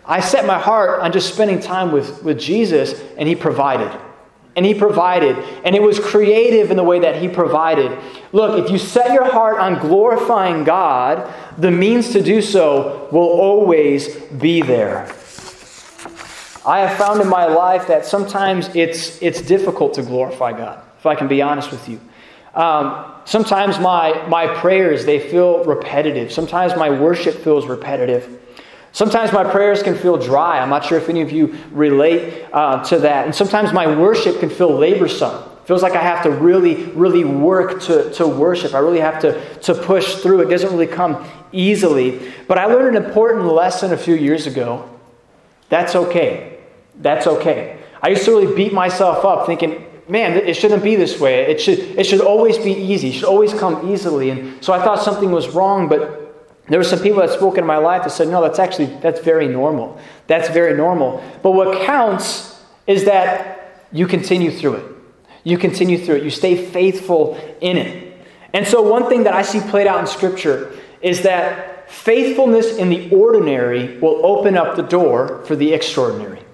I 0.06 0.20
set 0.20 0.46
my 0.46 0.60
heart 0.60 1.02
on 1.02 1.12
just 1.12 1.34
spending 1.34 1.60
time 1.60 1.92
with, 1.92 2.24
with 2.24 2.40
Jesus 2.40 3.02
and 3.18 3.28
He 3.28 3.36
provided. 3.36 3.92
And 4.56 4.66
he 4.66 4.74
provided. 4.74 5.38
And 5.66 5.76
it 5.76 5.82
was 5.82 6.00
creative 6.00 6.72
in 6.72 6.78
the 6.78 6.84
way 6.84 7.00
that 7.00 7.22
he 7.22 7.28
provided. 7.28 7.98
Look, 8.32 8.64
if 8.64 8.72
you 8.72 8.78
set 8.78 9.12
your 9.12 9.30
heart 9.30 9.58
on 9.58 9.80
glorifying 9.80 10.64
God, 10.64 11.34
the 11.58 11.72
means 11.72 12.12
to 12.14 12.22
do 12.22 12.42
so 12.42 13.10
will 13.12 13.22
always 13.22 14.16
be 14.16 14.62
there. 14.62 15.12
I 16.66 16.80
have 16.80 16.98
found 16.98 17.22
in 17.22 17.28
my 17.28 17.46
life 17.46 17.88
that 17.88 18.06
sometimes 18.06 18.74
it's, 18.76 19.22
it's 19.22 19.42
difficult 19.42 19.94
to 19.96 20.02
glorify 20.02 20.52
God, 20.52 20.82
if 20.98 21.06
I 21.06 21.16
can 21.16 21.28
be 21.28 21.42
honest 21.42 21.70
with 21.70 21.88
you. 21.88 22.00
Um, 22.56 23.14
sometimes 23.26 23.78
my, 23.80 24.26
my 24.28 24.48
prayers, 24.48 25.06
they 25.06 25.20
feel 25.20 25.64
repetitive. 25.66 26.32
Sometimes 26.32 26.76
my 26.76 26.90
worship 26.90 27.36
feels 27.36 27.68
repetitive. 27.68 28.42
Sometimes 28.96 29.34
my 29.34 29.44
prayers 29.44 29.84
can 29.84 29.94
feel 29.94 30.16
dry. 30.16 30.58
I'm 30.58 30.70
not 30.70 30.86
sure 30.86 30.98
if 30.98 31.10
any 31.10 31.22
of 31.22 31.30
you 31.30 31.54
relate 31.72 32.46
uh, 32.54 32.82
to 32.86 33.00
that. 33.00 33.26
And 33.26 33.36
sometimes 33.36 33.74
my 33.74 33.94
worship 33.94 34.40
can 34.40 34.50
feel 34.50 34.70
laborsome. 34.70 35.46
Feels 35.66 35.84
like 35.84 35.96
I 35.96 36.02
have 36.02 36.24
to 36.24 36.30
really, 36.30 36.86
really 36.92 37.26
work 37.26 37.82
to, 37.82 38.10
to 38.14 38.26
worship. 38.26 38.74
I 38.74 38.78
really 38.78 39.02
have 39.02 39.20
to, 39.20 39.60
to 39.64 39.74
push 39.74 40.16
through. 40.16 40.44
It 40.44 40.50
doesn't 40.50 40.72
really 40.72 40.88
come 40.88 41.28
easily. 41.52 42.32
But 42.48 42.58
I 42.58 42.68
learned 42.68 42.96
an 42.96 43.04
important 43.04 43.48
lesson 43.48 43.92
a 43.92 43.98
few 43.98 44.16
years 44.16 44.48
ago. 44.48 44.90
That's 45.68 45.94
okay. 45.94 46.60
That's 47.02 47.28
okay. 47.28 47.80
I 48.02 48.08
used 48.08 48.24
to 48.24 48.32
really 48.32 48.56
beat 48.56 48.72
myself 48.72 49.26
up 49.26 49.46
thinking, 49.46 49.86
man, 50.08 50.38
it 50.38 50.54
shouldn't 50.54 50.84
be 50.84 50.96
this 50.96 51.20
way. 51.20 51.42
It 51.52 51.60
should, 51.60 51.80
it 51.80 52.06
should 52.06 52.22
always 52.22 52.58
be 52.58 52.72
easy. 52.72 53.10
It 53.10 53.16
should 53.16 53.26
always 53.26 53.54
come 53.54 53.92
easily. 53.92 54.30
And 54.30 54.64
so 54.64 54.72
I 54.72 54.82
thought 54.82 55.04
something 55.04 55.32
was 55.32 55.50
wrong, 55.50 55.90
but 55.90 56.25
there 56.68 56.80
were 56.80 56.84
some 56.86 57.00
people 57.00 57.20
that 57.20 57.30
spoke 57.30 57.58
in 57.58 57.66
my 57.66 57.78
life 57.78 58.04
that 58.04 58.12
said, 58.12 58.28
no, 58.28 58.42
that's 58.42 58.60
actually, 58.60 58.88
that's 59.02 59.20
very 59.20 59.48
normal. 59.48 60.00
That's 60.28 60.50
very 60.50 60.76
normal. 60.76 61.24
But 61.44 61.52
what 61.52 61.86
counts 61.86 62.60
is 62.88 63.06
that 63.06 63.88
you 63.92 64.08
continue 64.08 64.52
through 64.52 64.76
it. 64.76 64.86
You 65.44 65.58
continue 65.58 66.04
through 66.04 66.16
it. 66.16 66.24
You 66.24 66.32
stay 66.32 66.56
faithful 66.56 67.40
in 67.62 67.78
it. 67.78 68.18
And 68.54 68.66
so 68.66 68.82
one 68.82 69.10
thing 69.10 69.24
that 69.24 69.34
I 69.34 69.44
see 69.44 69.60
played 69.60 69.86
out 69.86 70.00
in 70.00 70.08
Scripture 70.08 70.76
is 71.02 71.22
that 71.22 71.90
faithfulness 71.92 72.78
in 72.78 72.90
the 72.90 73.12
ordinary 73.12 74.00
will 74.00 74.26
open 74.26 74.58
up 74.58 74.76
the 74.76 74.82
door 74.82 75.44
for 75.46 75.56
the 75.56 75.74
extraordinary. 75.74 76.45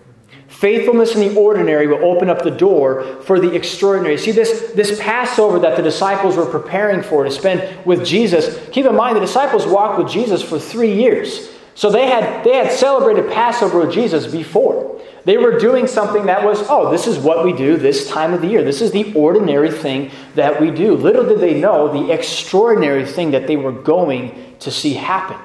Faithfulness 0.62 1.15
in 1.15 1.21
the 1.21 1.36
ordinary 1.36 1.88
will 1.88 2.06
open 2.06 2.30
up 2.30 2.43
the 2.43 2.52
door 2.52 3.04
for 3.24 3.39
the 3.39 3.52
extraordinary. 3.52 4.15
See, 4.15 4.30
this, 4.30 4.74
this 4.74 5.00
Passover 5.00 5.58
that 5.58 5.76
the 5.76 5.82
disciples 5.82 6.38
were 6.38 6.45
preparing 6.45 7.02
for 7.02 7.24
to 7.24 7.32
spend 7.32 7.84
with 7.84 8.06
Jesus, 8.06 8.69
keep 8.69 8.86
in 8.86 8.95
mind 8.95 9.15
the 9.15 9.21
disciples 9.21 9.65
walked 9.65 9.97
with 9.97 10.08
Jesus 10.08 10.43
for 10.43 10.60
three 10.60 10.93
years. 10.93 11.50
So 11.74 11.89
they 11.89 12.06
had, 12.06 12.43
they 12.43 12.56
had 12.56 12.71
celebrated 12.71 13.32
Passover 13.32 13.80
with 13.80 13.91
Jesus 13.91 14.28
before. 14.28 15.02
They 15.26 15.38
were 15.38 15.58
doing 15.58 15.88
something 15.88 16.28
that 16.28 16.45
was, 16.45 16.63
oh, 16.69 16.91
this 16.91 17.08
is 17.08 17.17
what 17.17 17.43
we 17.43 17.54
do 17.54 17.78
this 17.78 18.08
time 18.08 18.32
of 18.32 18.41
the 18.41 18.47
year. 18.47 18.63
This 18.63 18.84
is 18.84 18.91
the 18.91 19.12
ordinary 19.15 19.71
thing 19.71 20.12
that 20.36 20.62
we 20.62 20.69
do. 20.69 20.95
Little 20.95 21.28
did 21.28 21.39
they 21.39 21.60
know 21.60 21.91
the 21.91 22.13
extraordinary 22.13 23.08
thing 23.08 23.32
that 23.32 23.47
they 23.47 23.58
were 23.58 23.71
going 23.71 24.58
to 24.60 24.69
see 24.69 24.93
happen 24.93 25.39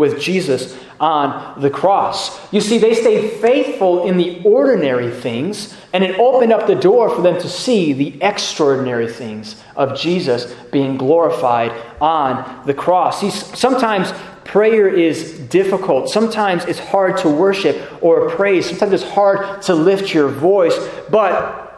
with 0.00 0.18
Jesus 0.18 0.76
on 0.98 1.60
the 1.60 1.68
cross. 1.68 2.40
You 2.52 2.62
see, 2.62 2.78
they 2.78 2.94
stayed 2.94 3.40
faithful 3.40 4.08
in 4.08 4.16
the 4.16 4.42
ordinary 4.42 5.10
things, 5.10 5.76
and 5.92 6.02
it 6.02 6.18
opened 6.18 6.52
up 6.52 6.66
the 6.66 6.74
door 6.74 7.14
for 7.14 7.20
them 7.20 7.38
to 7.38 7.48
see 7.48 7.92
the 7.92 8.20
extraordinary 8.22 9.12
things 9.12 9.62
of 9.76 9.98
Jesus 9.98 10.52
being 10.72 10.96
glorified 10.96 11.70
on 12.00 12.66
the 12.66 12.72
cross. 12.72 13.20
See, 13.20 13.30
sometimes 13.30 14.12
prayer 14.44 14.88
is 14.88 15.38
difficult. 15.38 16.08
Sometimes 16.08 16.64
it's 16.64 16.78
hard 16.78 17.18
to 17.18 17.28
worship 17.28 18.02
or 18.02 18.30
praise. 18.30 18.66
Sometimes 18.68 18.92
it's 18.94 19.10
hard 19.12 19.62
to 19.62 19.74
lift 19.74 20.14
your 20.14 20.28
voice, 20.28 20.76
but 21.10 21.68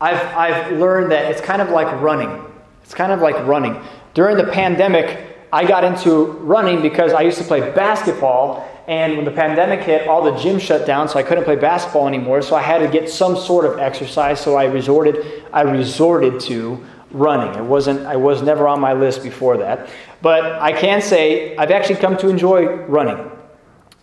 I've, 0.00 0.24
I've 0.36 0.78
learned 0.78 1.10
that 1.10 1.30
it's 1.32 1.40
kind 1.40 1.60
of 1.60 1.70
like 1.70 2.00
running. 2.00 2.44
It's 2.84 2.94
kind 2.94 3.12
of 3.12 3.20
like 3.20 3.36
running. 3.44 3.76
During 4.14 4.36
the 4.36 4.44
pandemic, 4.44 5.29
I 5.52 5.64
got 5.64 5.84
into 5.84 6.24
running 6.24 6.80
because 6.80 7.12
I 7.12 7.22
used 7.22 7.38
to 7.38 7.44
play 7.44 7.60
basketball, 7.72 8.68
and 8.86 9.16
when 9.16 9.24
the 9.24 9.30
pandemic 9.30 9.80
hit, 9.80 10.08
all 10.08 10.22
the 10.22 10.32
gyms 10.32 10.60
shut 10.60 10.86
down, 10.86 11.08
so 11.08 11.18
I 11.18 11.22
couldn't 11.22 11.44
play 11.44 11.56
basketball 11.56 12.08
anymore. 12.08 12.42
So 12.42 12.56
I 12.56 12.62
had 12.62 12.78
to 12.78 12.88
get 12.88 13.10
some 13.10 13.36
sort 13.36 13.64
of 13.64 13.78
exercise. 13.78 14.40
So 14.40 14.56
I 14.56 14.64
resorted, 14.64 15.44
I 15.52 15.62
resorted 15.62 16.40
to 16.40 16.84
running. 17.10 17.54
It 17.58 17.64
wasn't, 17.64 18.06
I 18.06 18.16
was 18.16 18.42
never 18.42 18.68
on 18.68 18.80
my 18.80 18.92
list 18.92 19.22
before 19.22 19.56
that, 19.58 19.88
but 20.22 20.44
I 20.44 20.72
can 20.72 21.02
say 21.02 21.56
I've 21.56 21.70
actually 21.70 21.96
come 21.96 22.16
to 22.18 22.28
enjoy 22.28 22.66
running. 22.86 23.30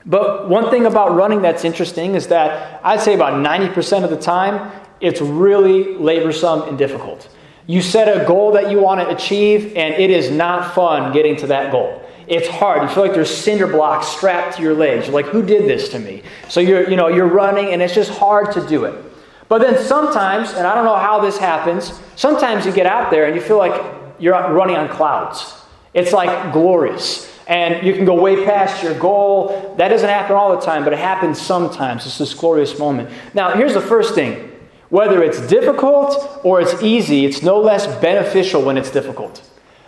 But 0.05 0.47
one 0.47 0.69
thing 0.69 0.85
about 0.85 1.15
running 1.15 1.41
that's 1.41 1.65
interesting 1.65 2.15
is 2.15 2.27
that 2.27 2.79
I'd 2.83 3.01
say 3.01 3.13
about 3.13 3.33
90% 3.33 4.03
of 4.03 4.09
the 4.09 4.17
time, 4.17 4.71
it's 5.01 5.21
really 5.21 5.95
laborsome 5.95 6.67
and 6.67 6.77
difficult. 6.77 7.29
You 7.67 7.81
set 7.81 8.07
a 8.07 8.25
goal 8.25 8.53
that 8.53 8.71
you 8.71 8.79
want 8.79 9.01
to 9.01 9.13
achieve, 9.13 9.75
and 9.75 9.93
it 9.93 10.09
is 10.09 10.31
not 10.31 10.73
fun 10.73 11.11
getting 11.11 11.35
to 11.37 11.47
that 11.47 11.71
goal. 11.71 12.01
It's 12.25 12.47
hard. 12.47 12.81
You 12.81 12.87
feel 12.87 13.03
like 13.03 13.13
there's 13.13 13.35
cinder 13.35 13.67
blocks 13.67 14.07
strapped 14.07 14.55
to 14.57 14.63
your 14.63 14.73
legs. 14.73 15.05
You're 15.05 15.13
like, 15.13 15.25
who 15.27 15.45
did 15.45 15.69
this 15.69 15.89
to 15.89 15.99
me? 15.99 16.23
So 16.49 16.61
you're, 16.61 16.89
you 16.89 16.95
know, 16.95 17.09
you're 17.09 17.27
running, 17.27 17.73
and 17.73 17.81
it's 17.81 17.93
just 17.93 18.11
hard 18.11 18.53
to 18.53 18.65
do 18.67 18.85
it. 18.85 19.03
But 19.49 19.59
then 19.59 19.83
sometimes, 19.83 20.53
and 20.53 20.65
I 20.65 20.75
don't 20.75 20.85
know 20.85 20.95
how 20.95 21.19
this 21.19 21.37
happens, 21.37 21.93
sometimes 22.15 22.65
you 22.65 22.71
get 22.71 22.85
out 22.85 23.11
there 23.11 23.25
and 23.25 23.35
you 23.35 23.41
feel 23.41 23.57
like 23.57 23.95
you're 24.19 24.33
running 24.33 24.75
on 24.75 24.89
clouds. 24.89 25.61
It's 25.93 26.11
like 26.11 26.51
glorious. 26.51 27.31
And 27.47 27.85
you 27.85 27.93
can 27.93 28.03
go 28.03 28.19
way 28.19 28.43
past 28.43 28.83
your 28.83 28.97
goal. 28.99 29.75
That 29.77 29.87
doesn't 29.87 30.09
happen 30.09 30.35
all 30.35 30.53
the 30.53 30.61
time, 30.61 30.83
but 30.83 30.91
it 30.91 30.99
happens 30.99 31.41
sometimes. 31.41 32.05
It's 32.05 32.17
this 32.17 32.33
glorious 32.33 32.77
moment. 32.77 33.09
Now, 33.33 33.51
here's 33.55 33.73
the 33.73 33.81
first 33.81 34.15
thing 34.15 34.51
whether 34.89 35.23
it's 35.23 35.41
difficult 35.47 36.39
or 36.43 36.61
it's 36.61 36.81
easy, 36.81 37.25
it's 37.25 37.41
no 37.43 37.59
less 37.59 37.87
beneficial 38.01 38.61
when 38.61 38.77
it's 38.77 38.91
difficult. 38.91 39.43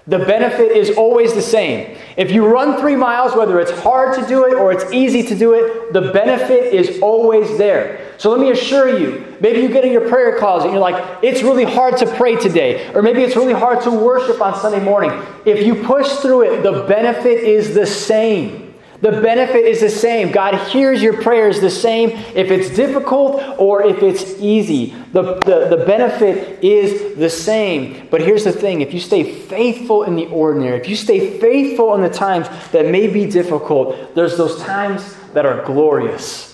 The 0.07 0.17
benefit 0.17 0.71
is 0.71 0.97
always 0.97 1.35
the 1.35 1.41
same. 1.41 1.95
If 2.17 2.31
you 2.31 2.47
run 2.47 2.79
three 2.79 2.95
miles, 2.95 3.35
whether 3.35 3.59
it's 3.59 3.69
hard 3.69 4.15
to 4.19 4.27
do 4.27 4.47
it 4.47 4.55
or 4.55 4.71
it's 4.71 4.91
easy 4.91 5.21
to 5.21 5.35
do 5.35 5.53
it, 5.53 5.93
the 5.93 6.11
benefit 6.11 6.73
is 6.73 6.99
always 6.99 7.59
there. 7.59 8.11
So 8.17 8.31
let 8.31 8.39
me 8.39 8.49
assure 8.49 8.97
you 8.97 9.37
maybe 9.39 9.61
you 9.61 9.67
get 9.67 9.85
in 9.85 9.91
your 9.91 10.09
prayer 10.09 10.39
closet 10.39 10.65
and 10.65 10.73
you're 10.73 10.81
like, 10.81 11.23
it's 11.23 11.43
really 11.43 11.63
hard 11.63 11.95
to 11.97 12.07
pray 12.15 12.35
today, 12.37 12.91
or 12.95 13.03
maybe 13.03 13.21
it's 13.21 13.35
really 13.35 13.53
hard 13.53 13.83
to 13.83 13.91
worship 13.91 14.41
on 14.41 14.59
Sunday 14.59 14.83
morning. 14.83 15.11
If 15.45 15.63
you 15.63 15.75
push 15.83 16.07
through 16.13 16.41
it, 16.53 16.63
the 16.63 16.87
benefit 16.87 17.43
is 17.43 17.75
the 17.75 17.85
same. 17.85 18.58
The 19.01 19.21
benefit 19.21 19.65
is 19.65 19.79
the 19.79 19.89
same. 19.89 20.31
God 20.31 20.55
hears 20.69 21.01
your 21.01 21.21
prayers 21.21 21.61
the 21.61 21.69
same 21.69 22.09
if 22.35 22.51
it's 22.51 22.69
difficult 22.69 23.41
or 23.57 23.83
if 23.83 24.03
it's 24.03 24.39
easy. 24.41 24.93
The, 25.13 25.35
the, 25.35 25.75
the 25.75 25.85
benefit 25.85 26.61
is 26.63 27.17
the 27.17 27.29
same. 27.29 28.07
But 28.11 28.21
here's 28.21 28.43
the 28.43 28.51
thing 28.51 28.81
if 28.81 28.93
you 28.93 28.99
stay 28.99 29.23
faithful 29.23 30.03
in 30.03 30.15
the 30.15 30.27
ordinary, 30.27 30.77
if 30.79 30.89
you 30.89 30.97
stay 30.97 31.39
faithful 31.39 31.95
in 31.95 32.01
the 32.01 32.09
times 32.09 32.49
that 32.71 32.87
may 32.87 33.07
be 33.07 33.25
difficult, 33.25 34.15
there's 34.15 34.35
those 34.37 34.61
times 34.61 35.15
that 35.33 35.45
are 35.45 35.63
glorious. 35.63 36.48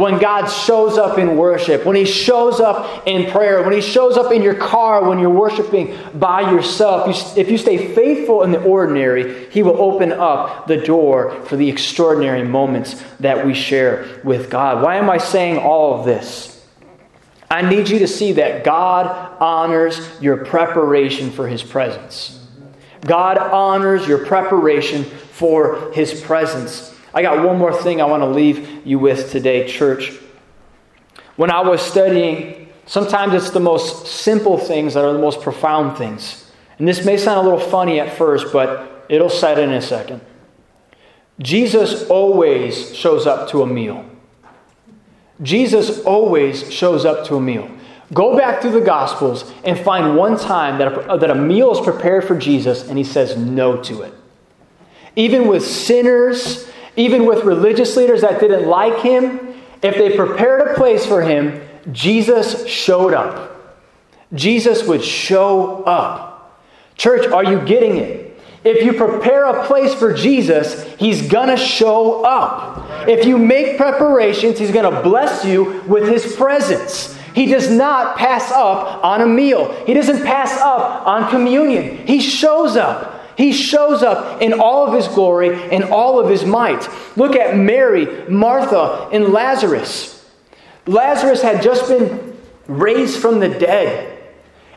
When 0.00 0.18
God 0.18 0.46
shows 0.46 0.96
up 0.96 1.18
in 1.18 1.36
worship, 1.36 1.84
when 1.84 1.94
He 1.94 2.06
shows 2.06 2.58
up 2.58 3.06
in 3.06 3.30
prayer, 3.30 3.62
when 3.62 3.74
He 3.74 3.82
shows 3.82 4.16
up 4.16 4.32
in 4.32 4.42
your 4.42 4.54
car 4.54 5.06
when 5.06 5.18
you're 5.18 5.28
worshiping 5.28 5.96
by 6.14 6.50
yourself. 6.50 7.36
If 7.36 7.50
you 7.50 7.58
stay 7.58 7.94
faithful 7.94 8.42
in 8.42 8.50
the 8.50 8.62
ordinary, 8.62 9.50
He 9.50 9.62
will 9.62 9.80
open 9.80 10.10
up 10.10 10.66
the 10.66 10.78
door 10.78 11.42
for 11.44 11.56
the 11.56 11.68
extraordinary 11.68 12.42
moments 12.42 13.04
that 13.20 13.44
we 13.44 13.52
share 13.52 14.20
with 14.24 14.48
God. 14.48 14.82
Why 14.82 14.96
am 14.96 15.10
I 15.10 15.18
saying 15.18 15.58
all 15.58 16.00
of 16.00 16.06
this? 16.06 16.66
I 17.50 17.68
need 17.68 17.90
you 17.90 17.98
to 17.98 18.08
see 18.08 18.32
that 18.32 18.64
God 18.64 19.36
honors 19.38 20.00
your 20.20 20.46
preparation 20.46 21.30
for 21.30 21.46
His 21.46 21.62
presence. 21.62 22.38
God 23.02 23.36
honors 23.36 24.08
your 24.08 24.24
preparation 24.24 25.04
for 25.04 25.92
His 25.92 26.18
presence. 26.22 26.96
I 27.12 27.22
got 27.22 27.44
one 27.44 27.58
more 27.58 27.72
thing 27.72 28.00
I 28.00 28.04
want 28.04 28.22
to 28.22 28.28
leave 28.28 28.86
you 28.86 28.98
with 28.98 29.30
today, 29.30 29.66
church. 29.66 30.12
When 31.36 31.50
I 31.50 31.60
was 31.60 31.80
studying, 31.80 32.68
sometimes 32.86 33.34
it's 33.34 33.50
the 33.50 33.60
most 33.60 34.06
simple 34.06 34.58
things 34.58 34.94
that 34.94 35.04
are 35.04 35.12
the 35.12 35.18
most 35.18 35.40
profound 35.40 35.96
things. 35.98 36.50
And 36.78 36.86
this 36.86 37.04
may 37.04 37.16
sound 37.16 37.40
a 37.40 37.50
little 37.50 37.66
funny 37.70 38.00
at 38.00 38.16
first, 38.16 38.52
but 38.52 39.06
it'll 39.08 39.28
set 39.28 39.58
in 39.58 39.70
a 39.72 39.82
second. 39.82 40.20
Jesus 41.40 42.06
always 42.08 42.94
shows 42.94 43.26
up 43.26 43.48
to 43.50 43.62
a 43.62 43.66
meal. 43.66 44.04
Jesus 45.42 46.00
always 46.04 46.72
shows 46.72 47.04
up 47.04 47.26
to 47.26 47.36
a 47.36 47.40
meal. 47.40 47.70
Go 48.12 48.36
back 48.36 48.60
through 48.60 48.72
the 48.72 48.80
Gospels 48.80 49.50
and 49.64 49.78
find 49.78 50.16
one 50.16 50.38
time 50.38 50.78
that 50.78 51.10
a, 51.10 51.18
that 51.18 51.30
a 51.30 51.34
meal 51.34 51.70
is 51.72 51.80
prepared 51.80 52.24
for 52.24 52.36
Jesus 52.36 52.88
and 52.88 52.98
he 52.98 53.04
says 53.04 53.36
no 53.36 53.80
to 53.82 54.02
it. 54.02 54.12
Even 55.16 55.48
with 55.48 55.64
sinners, 55.64 56.69
even 56.96 57.26
with 57.26 57.44
religious 57.44 57.96
leaders 57.96 58.22
that 58.22 58.40
didn't 58.40 58.68
like 58.68 59.00
him, 59.00 59.54
if 59.82 59.96
they 59.96 60.16
prepared 60.16 60.68
a 60.68 60.74
place 60.74 61.06
for 61.06 61.22
him, 61.22 61.60
Jesus 61.92 62.66
showed 62.66 63.14
up. 63.14 63.50
Jesus 64.34 64.86
would 64.86 65.02
show 65.02 65.82
up. 65.84 66.60
Church, 66.96 67.26
are 67.26 67.44
you 67.44 67.60
getting 67.60 67.96
it? 67.96 68.30
If 68.62 68.84
you 68.84 68.92
prepare 68.92 69.46
a 69.46 69.66
place 69.66 69.94
for 69.94 70.12
Jesus, 70.12 70.84
He's 70.98 71.28
gonna 71.28 71.56
show 71.56 72.22
up. 72.24 73.08
If 73.08 73.24
you 73.24 73.38
make 73.38 73.78
preparations, 73.78 74.58
He's 74.58 74.70
gonna 74.70 75.00
bless 75.02 75.44
you 75.44 75.82
with 75.88 76.06
His 76.08 76.36
presence. 76.36 77.16
He 77.34 77.46
does 77.46 77.70
not 77.70 78.18
pass 78.18 78.50
up 78.52 79.02
on 79.02 79.22
a 79.22 79.26
meal, 79.26 79.72
He 79.86 79.94
doesn't 79.94 80.24
pass 80.24 80.52
up 80.60 81.06
on 81.06 81.30
communion. 81.30 82.06
He 82.06 82.20
shows 82.20 82.76
up. 82.76 83.19
He 83.40 83.52
shows 83.52 84.02
up 84.02 84.42
in 84.42 84.52
all 84.52 84.86
of 84.86 84.92
His 84.92 85.08
glory 85.08 85.54
and 85.72 85.84
all 85.84 86.20
of 86.20 86.28
His 86.28 86.44
might. 86.44 86.86
Look 87.16 87.34
at 87.34 87.56
Mary, 87.56 88.28
Martha, 88.28 89.08
and 89.10 89.28
Lazarus. 89.28 90.28
Lazarus 90.86 91.40
had 91.40 91.62
just 91.62 91.88
been 91.88 92.36
raised 92.66 93.18
from 93.18 93.40
the 93.40 93.48
dead, 93.48 94.18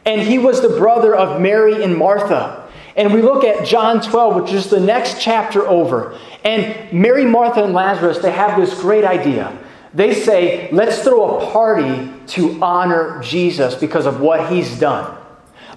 and 0.05 0.21
he 0.21 0.37
was 0.37 0.61
the 0.61 0.69
brother 0.69 1.13
of 1.13 1.41
Mary 1.41 1.83
and 1.83 1.97
Martha. 1.97 2.69
And 2.95 3.13
we 3.13 3.21
look 3.21 3.43
at 3.43 3.67
John 3.67 3.99
12, 3.99 4.43
which 4.43 4.53
is 4.53 4.69
the 4.69 4.79
next 4.79 5.19
chapter 5.21 5.67
over. 5.67 6.17
And 6.45 6.93
Mary, 6.93 7.25
Martha, 7.25 7.65
and 7.65 7.73
Lazarus, 7.73 8.19
they 8.19 8.31
have 8.31 8.57
this 8.57 8.79
great 8.79 9.03
idea. 9.03 9.51
They 9.93 10.13
say, 10.13 10.69
let's 10.71 11.03
throw 11.03 11.37
a 11.37 11.51
party 11.51 12.13
to 12.27 12.63
honor 12.63 13.21
Jesus 13.21 13.75
because 13.75 14.05
of 14.05 14.21
what 14.21 14.49
he's 14.49 14.79
done. 14.79 15.17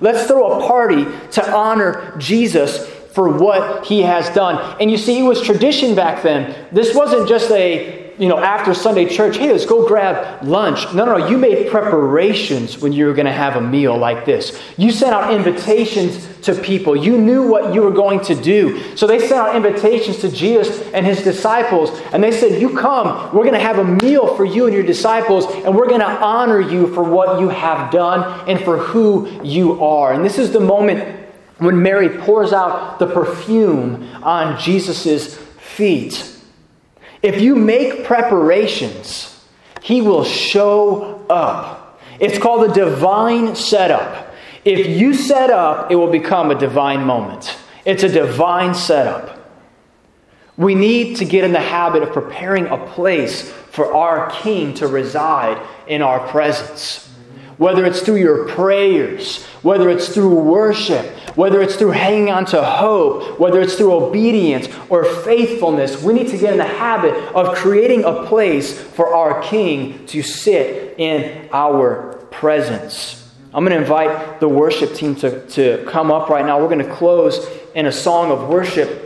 Let's 0.01 0.27
throw 0.27 0.61
a 0.61 0.67
party 0.67 1.05
to 1.33 1.53
honor 1.53 2.15
Jesus 2.19 2.87
for 3.13 3.29
what 3.31 3.87
he 3.87 4.03
has 4.03 4.29
done. 4.31 4.77
And 4.81 4.91
you 4.91 4.99
see, 4.99 5.19
it 5.19 5.23
was 5.23 5.41
tradition 5.41 5.95
back 5.95 6.23
then. 6.23 6.67
This 6.71 6.95
wasn't 6.95 7.29
just 7.29 7.51
a 7.51 8.06
you 8.19 8.29
know, 8.29 8.39
after 8.39 8.73
Sunday 8.73 9.07
church, 9.07 9.37
hey, 9.37 9.53
let's 9.53 9.67
go 9.67 9.87
grab 9.87 10.43
lunch. 10.43 10.93
No, 10.95 11.05
no, 11.05 11.19
no. 11.19 11.29
You 11.29 11.37
made 11.37 11.71
preparations 11.71 12.79
when 12.79 12.93
you 12.93 13.07
were 13.07 13.13
going 13.13 13.27
to 13.27 13.33
have 13.33 13.57
a 13.57 13.61
meal 13.61 13.97
like 13.97 14.25
this. 14.25 14.59
You 14.79 14.91
sent 14.91 15.13
out 15.13 15.35
invitations 15.35 16.27
to 16.43 16.55
people. 16.55 16.97
You 16.97 17.19
knew 17.19 17.47
what 17.47 17.75
you 17.75 17.83
were 17.83 17.91
going 17.91 18.21
to 18.21 18.35
do. 18.35 18.97
So 18.97 19.07
they 19.07 19.19
sent 19.19 19.33
out 19.33 19.55
invitations 19.55 20.19
to 20.19 20.31
Jesus 20.31 20.81
and 20.93 21.05
his 21.05 21.23
disciples, 21.23 21.91
and 22.13 22.23
they 22.23 22.33
said, 22.33 22.61
You 22.61 22.79
come, 22.79 23.35
we're 23.35 23.45
going 23.45 23.53
to 23.53 23.61
have 23.61 23.79
a 23.79 23.85
meal 23.85 24.35
for 24.35 24.45
you 24.45 24.67
and 24.67 24.75
your 24.75 24.87
disciples, 24.87 25.45
and 25.47 25.75
we're 25.75 25.89
going 25.89 26.01
to 26.01 26.07
honor 26.07 26.61
you 26.61 26.93
for 26.95 27.03
what 27.03 27.41
you 27.41 27.51
have 27.51 27.91
done 27.91 28.49
and 28.49 28.59
for 28.61 28.79
who 28.79 29.29
you 29.43 29.85
are. 29.85 30.15
And 30.15 30.25
this 30.25 30.39
is 30.39 30.53
the 30.53 30.61
moment 30.61 31.27
when 31.59 31.83
Mary 31.83 32.09
pours 32.09 32.53
out 32.53 32.99
the 32.99 33.07
perfume 33.07 34.09
on 34.23 34.59
Jesus' 34.59 35.37
feet. 35.37 36.36
If 37.27 37.41
you 37.41 37.57
make 37.57 38.05
preparations, 38.05 39.37
He 39.83 40.01
will 40.01 40.23
show 40.23 41.27
up. 41.29 42.01
It's 42.21 42.39
called 42.39 42.71
a 42.71 42.73
divine 42.73 43.57
setup. 43.57 44.33
If 44.65 44.87
you 44.87 45.13
set 45.13 45.51
up, 45.51 45.91
it 45.91 45.97
will 45.97 46.13
become 46.13 46.53
a 46.53 46.55
divine 46.55 47.03
moment. 47.05 47.57
It's 47.85 48.05
a 48.05 48.09
divine 48.09 48.75
setup. 48.75 49.51
We 50.57 50.77
need 50.77 51.17
to 51.17 51.25
get 51.25 51.43
in 51.43 51.53
the 51.53 51.61
habit 51.61 52.05
of 52.05 52.13
preparing 52.13 52.69
a 52.69 52.79
place 52.79 53.51
for 53.73 53.93
our 53.93 54.31
King 54.31 54.75
to 54.75 54.87
reside 54.87 55.61
in 55.89 56.03
our 56.03 56.21
presence 56.29 57.13
whether 57.59 57.85
it's 57.87 58.01
through 58.01 58.17
your 58.17 58.47
prayers, 58.49 59.45
whether 59.63 59.89
it's 59.89 60.09
through 60.11 60.35
worship, 60.35 61.07
whether 61.37 61.63
it's 61.63 61.77
through 61.77 61.91
hanging 61.91 62.31
on 62.31 62.45
to 62.47 62.63
hope, 62.63 63.39
whether 63.39 63.61
it's 63.61 63.77
through 63.77 63.93
obedience 63.93 64.69
or 64.89 65.05
faithfulness, 65.05 66.03
we 66.03 66.13
need 66.13 66.29
to 66.29 66.37
get 66.37 66.53
in 66.53 66.59
the 66.59 66.65
habit 66.65 67.15
of 67.35 67.55
creating 67.55 68.05
a 68.05 68.25
place 68.27 68.79
for 68.79 69.15
our 69.15 69.43
King 69.43 70.05
to 70.07 70.23
sit 70.23 70.99
in 70.99 71.49
our 71.53 72.17
presence. 72.31 73.35
I'm 73.55 73.65
going 73.65 73.77
to 73.77 73.81
invite 73.81 74.41
the 74.41 74.49
worship 74.49 74.95
team 74.95 75.15
to, 75.17 75.47
to 75.49 75.83
come 75.89 76.11
up 76.11 76.29
right 76.29 76.45
now. 76.45 76.61
We're 76.61 76.69
going 76.69 76.87
to 76.87 76.95
close 76.95 77.49
in 77.75 77.87
a 77.87 77.93
song 77.93 78.31
of 78.31 78.49
worship. 78.49 79.03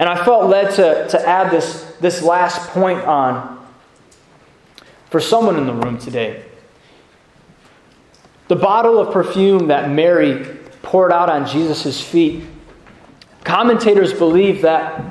And 0.00 0.08
I 0.08 0.24
felt 0.24 0.50
led 0.50 0.74
to, 0.74 1.08
to 1.08 1.28
add 1.28 1.52
this, 1.52 1.84
this 2.00 2.22
last 2.22 2.68
point 2.70 2.98
on 3.00 3.64
for 5.10 5.20
someone 5.20 5.56
in 5.56 5.66
the 5.66 5.72
room 5.72 5.96
today. 5.98 6.45
The 8.48 8.56
bottle 8.56 8.98
of 8.98 9.12
perfume 9.12 9.68
that 9.68 9.90
Mary 9.90 10.56
poured 10.82 11.12
out 11.12 11.28
on 11.28 11.46
Jesus' 11.46 12.00
feet, 12.00 12.44
commentators 13.42 14.12
believe 14.12 14.62
that 14.62 15.04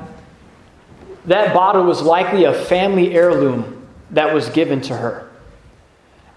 that 1.26 1.52
bottle 1.52 1.84
was 1.84 2.02
likely 2.02 2.44
a 2.44 2.54
family 2.54 3.14
heirloom 3.14 3.86
that 4.12 4.32
was 4.32 4.48
given 4.50 4.80
to 4.82 4.96
her. 4.96 5.28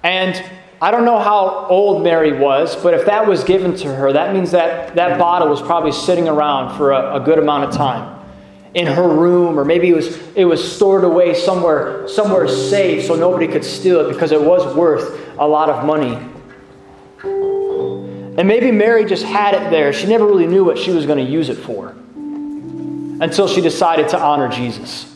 And 0.04 0.44
I 0.82 0.92
don't 0.92 1.06
know 1.06 1.20
how 1.20 1.68
old 1.70 2.04
Mary 2.04 2.38
was, 2.38 2.76
but 2.76 2.94
if 2.94 3.06
that 3.06 3.28
was 3.28 3.44
given 3.44 3.76
to 3.78 3.94
her, 3.94 4.14
that 4.14 4.34
means 4.34 4.52
that 4.52 4.96
that 4.96 5.20
bottle 5.20 5.50
was 5.50 5.62
probably 5.62 5.92
sitting 5.92 6.28
around 6.28 6.78
for 6.78 6.92
a, 6.92 7.16
a 7.16 7.20
good 7.20 7.38
amount 7.38 7.66
of 7.66 7.74
time 7.74 8.20
in 8.74 8.86
her 8.86 9.08
room 9.08 9.58
or 9.58 9.66
maybe 9.66 9.90
it 9.90 9.96
was 9.96 10.20
it 10.36 10.46
was 10.46 10.76
stored 10.76 11.04
away 11.04 11.34
somewhere 11.34 12.08
somewhere 12.08 12.48
safe 12.48 13.04
so 13.04 13.16
nobody 13.16 13.48
could 13.48 13.66
steal 13.66 14.00
it 14.02 14.14
because 14.14 14.32
it 14.32 14.40
was 14.40 14.76
worth 14.76 15.28
a 15.40 15.48
lot 15.48 15.70
of 15.70 15.84
money 15.86 16.20
and 18.40 18.48
maybe 18.48 18.72
Mary 18.72 19.04
just 19.04 19.26
had 19.26 19.54
it 19.54 19.70
there. 19.70 19.92
She 19.92 20.08
never 20.08 20.26
really 20.26 20.48
knew 20.48 20.64
what 20.64 20.78
she 20.78 20.92
was 20.92 21.06
going 21.06 21.18
to 21.18 21.30
use 21.30 21.50
it 21.50 21.58
for 21.58 21.90
until 21.90 23.50
she 23.50 23.60
decided 23.60 24.08
to 24.10 24.18
honor 24.18 24.48
Jesus. 24.48 25.14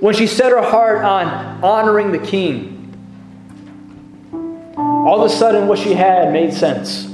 When 0.00 0.14
she 0.14 0.26
set 0.26 0.52
her 0.52 0.62
heart 0.62 1.04
on 1.04 1.62
honoring 1.62 2.12
the 2.12 2.18
king, 2.18 2.80
all 4.74 5.22
of 5.22 5.30
a 5.30 5.34
sudden 5.34 5.68
what 5.68 5.78
she 5.78 5.92
had 5.92 6.32
made 6.32 6.54
sense. 6.54 7.04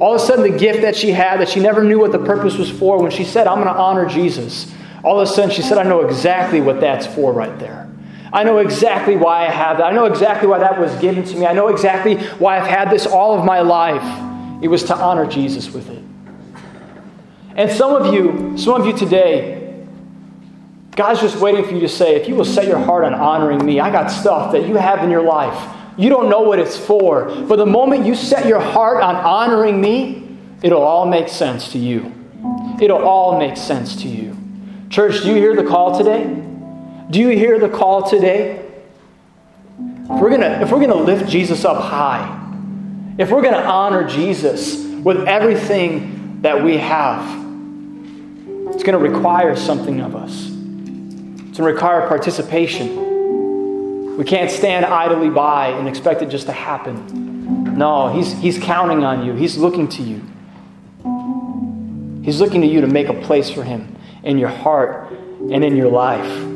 All 0.00 0.14
of 0.14 0.22
a 0.22 0.24
sudden, 0.24 0.50
the 0.50 0.58
gift 0.58 0.80
that 0.80 0.96
she 0.96 1.10
had 1.10 1.38
that 1.40 1.50
she 1.50 1.60
never 1.60 1.84
knew 1.84 1.98
what 1.98 2.12
the 2.12 2.18
purpose 2.18 2.56
was 2.56 2.70
for, 2.70 3.02
when 3.02 3.10
she 3.10 3.24
said, 3.24 3.46
I'm 3.46 3.62
going 3.62 3.66
to 3.66 3.78
honor 3.78 4.06
Jesus, 4.06 4.72
all 5.04 5.20
of 5.20 5.28
a 5.28 5.30
sudden 5.30 5.50
she 5.50 5.60
said, 5.60 5.76
I 5.76 5.82
know 5.82 6.00
exactly 6.00 6.62
what 6.62 6.80
that's 6.80 7.06
for 7.06 7.30
right 7.30 7.58
there. 7.58 7.89
I 8.32 8.44
know 8.44 8.58
exactly 8.58 9.16
why 9.16 9.46
I 9.46 9.50
have 9.50 9.78
that. 9.78 9.86
I 9.86 9.92
know 9.92 10.04
exactly 10.04 10.48
why 10.48 10.58
that 10.58 10.78
was 10.78 10.94
given 11.00 11.24
to 11.24 11.36
me. 11.36 11.46
I 11.46 11.52
know 11.52 11.68
exactly 11.68 12.16
why 12.38 12.58
I've 12.58 12.66
had 12.66 12.90
this 12.90 13.06
all 13.06 13.38
of 13.38 13.44
my 13.44 13.60
life. 13.60 14.62
It 14.62 14.68
was 14.68 14.84
to 14.84 14.96
honor 14.96 15.26
Jesus 15.26 15.70
with 15.70 15.90
it. 15.90 16.02
And 17.56 17.70
some 17.70 17.94
of 17.94 18.14
you, 18.14 18.56
some 18.56 18.80
of 18.80 18.86
you 18.86 18.96
today, 18.96 19.86
God's 20.92 21.20
just 21.20 21.36
waiting 21.36 21.64
for 21.64 21.72
you 21.72 21.80
to 21.80 21.88
say, 21.88 22.14
if 22.14 22.28
you 22.28 22.34
will 22.34 22.44
set 22.44 22.66
your 22.66 22.78
heart 22.78 23.04
on 23.04 23.14
honoring 23.14 23.64
me, 23.64 23.80
I 23.80 23.90
got 23.90 24.08
stuff 24.08 24.52
that 24.52 24.68
you 24.68 24.76
have 24.76 25.02
in 25.02 25.10
your 25.10 25.22
life. 25.22 25.76
You 25.96 26.08
don't 26.08 26.28
know 26.28 26.42
what 26.42 26.58
it's 26.58 26.76
for. 26.76 27.24
But 27.24 27.56
the 27.56 27.66
moment 27.66 28.06
you 28.06 28.14
set 28.14 28.46
your 28.46 28.60
heart 28.60 29.02
on 29.02 29.16
honoring 29.16 29.80
me, 29.80 30.38
it'll 30.62 30.82
all 30.82 31.06
make 31.06 31.28
sense 31.28 31.72
to 31.72 31.78
you. 31.78 32.12
It'll 32.80 33.02
all 33.02 33.38
make 33.38 33.56
sense 33.56 33.96
to 34.02 34.08
you. 34.08 34.36
Church, 34.88 35.22
do 35.22 35.28
you 35.28 35.34
hear 35.34 35.56
the 35.56 35.64
call 35.64 35.96
today? 35.96 36.49
Do 37.10 37.18
you 37.18 37.30
hear 37.30 37.58
the 37.58 37.68
call 37.68 38.08
today? 38.08 38.64
If 39.78 40.20
we're 40.20 40.30
gonna, 40.30 40.60
if 40.62 40.70
we're 40.70 40.80
gonna 40.80 40.94
lift 40.94 41.28
Jesus 41.28 41.64
up 41.64 41.82
high, 41.82 42.36
if 43.18 43.30
we're 43.30 43.42
gonna 43.42 43.56
honor 43.56 44.06
Jesus 44.06 44.84
with 44.84 45.26
everything 45.26 46.42
that 46.42 46.62
we 46.62 46.76
have, 46.76 47.24
it's 48.72 48.84
gonna 48.84 48.98
require 48.98 49.56
something 49.56 50.00
of 50.00 50.14
us. 50.14 50.48
It's 51.48 51.56
to 51.56 51.64
require 51.64 52.06
participation. 52.06 54.16
We 54.16 54.24
can't 54.24 54.50
stand 54.50 54.86
idly 54.86 55.30
by 55.30 55.68
and 55.68 55.88
expect 55.88 56.22
it 56.22 56.26
just 56.26 56.46
to 56.46 56.52
happen. 56.52 57.76
No, 57.76 58.12
he's, 58.12 58.34
he's 58.34 58.58
counting 58.58 59.04
on 59.04 59.26
you, 59.26 59.34
He's 59.34 59.56
looking 59.56 59.88
to 59.88 60.02
you. 60.02 60.22
He's 62.22 62.40
looking 62.40 62.60
to 62.60 62.68
you 62.68 62.82
to 62.82 62.86
make 62.86 63.08
a 63.08 63.14
place 63.14 63.50
for 63.50 63.64
Him 63.64 63.96
in 64.22 64.38
your 64.38 64.50
heart 64.50 65.10
and 65.10 65.64
in 65.64 65.76
your 65.76 65.90
life. 65.90 66.49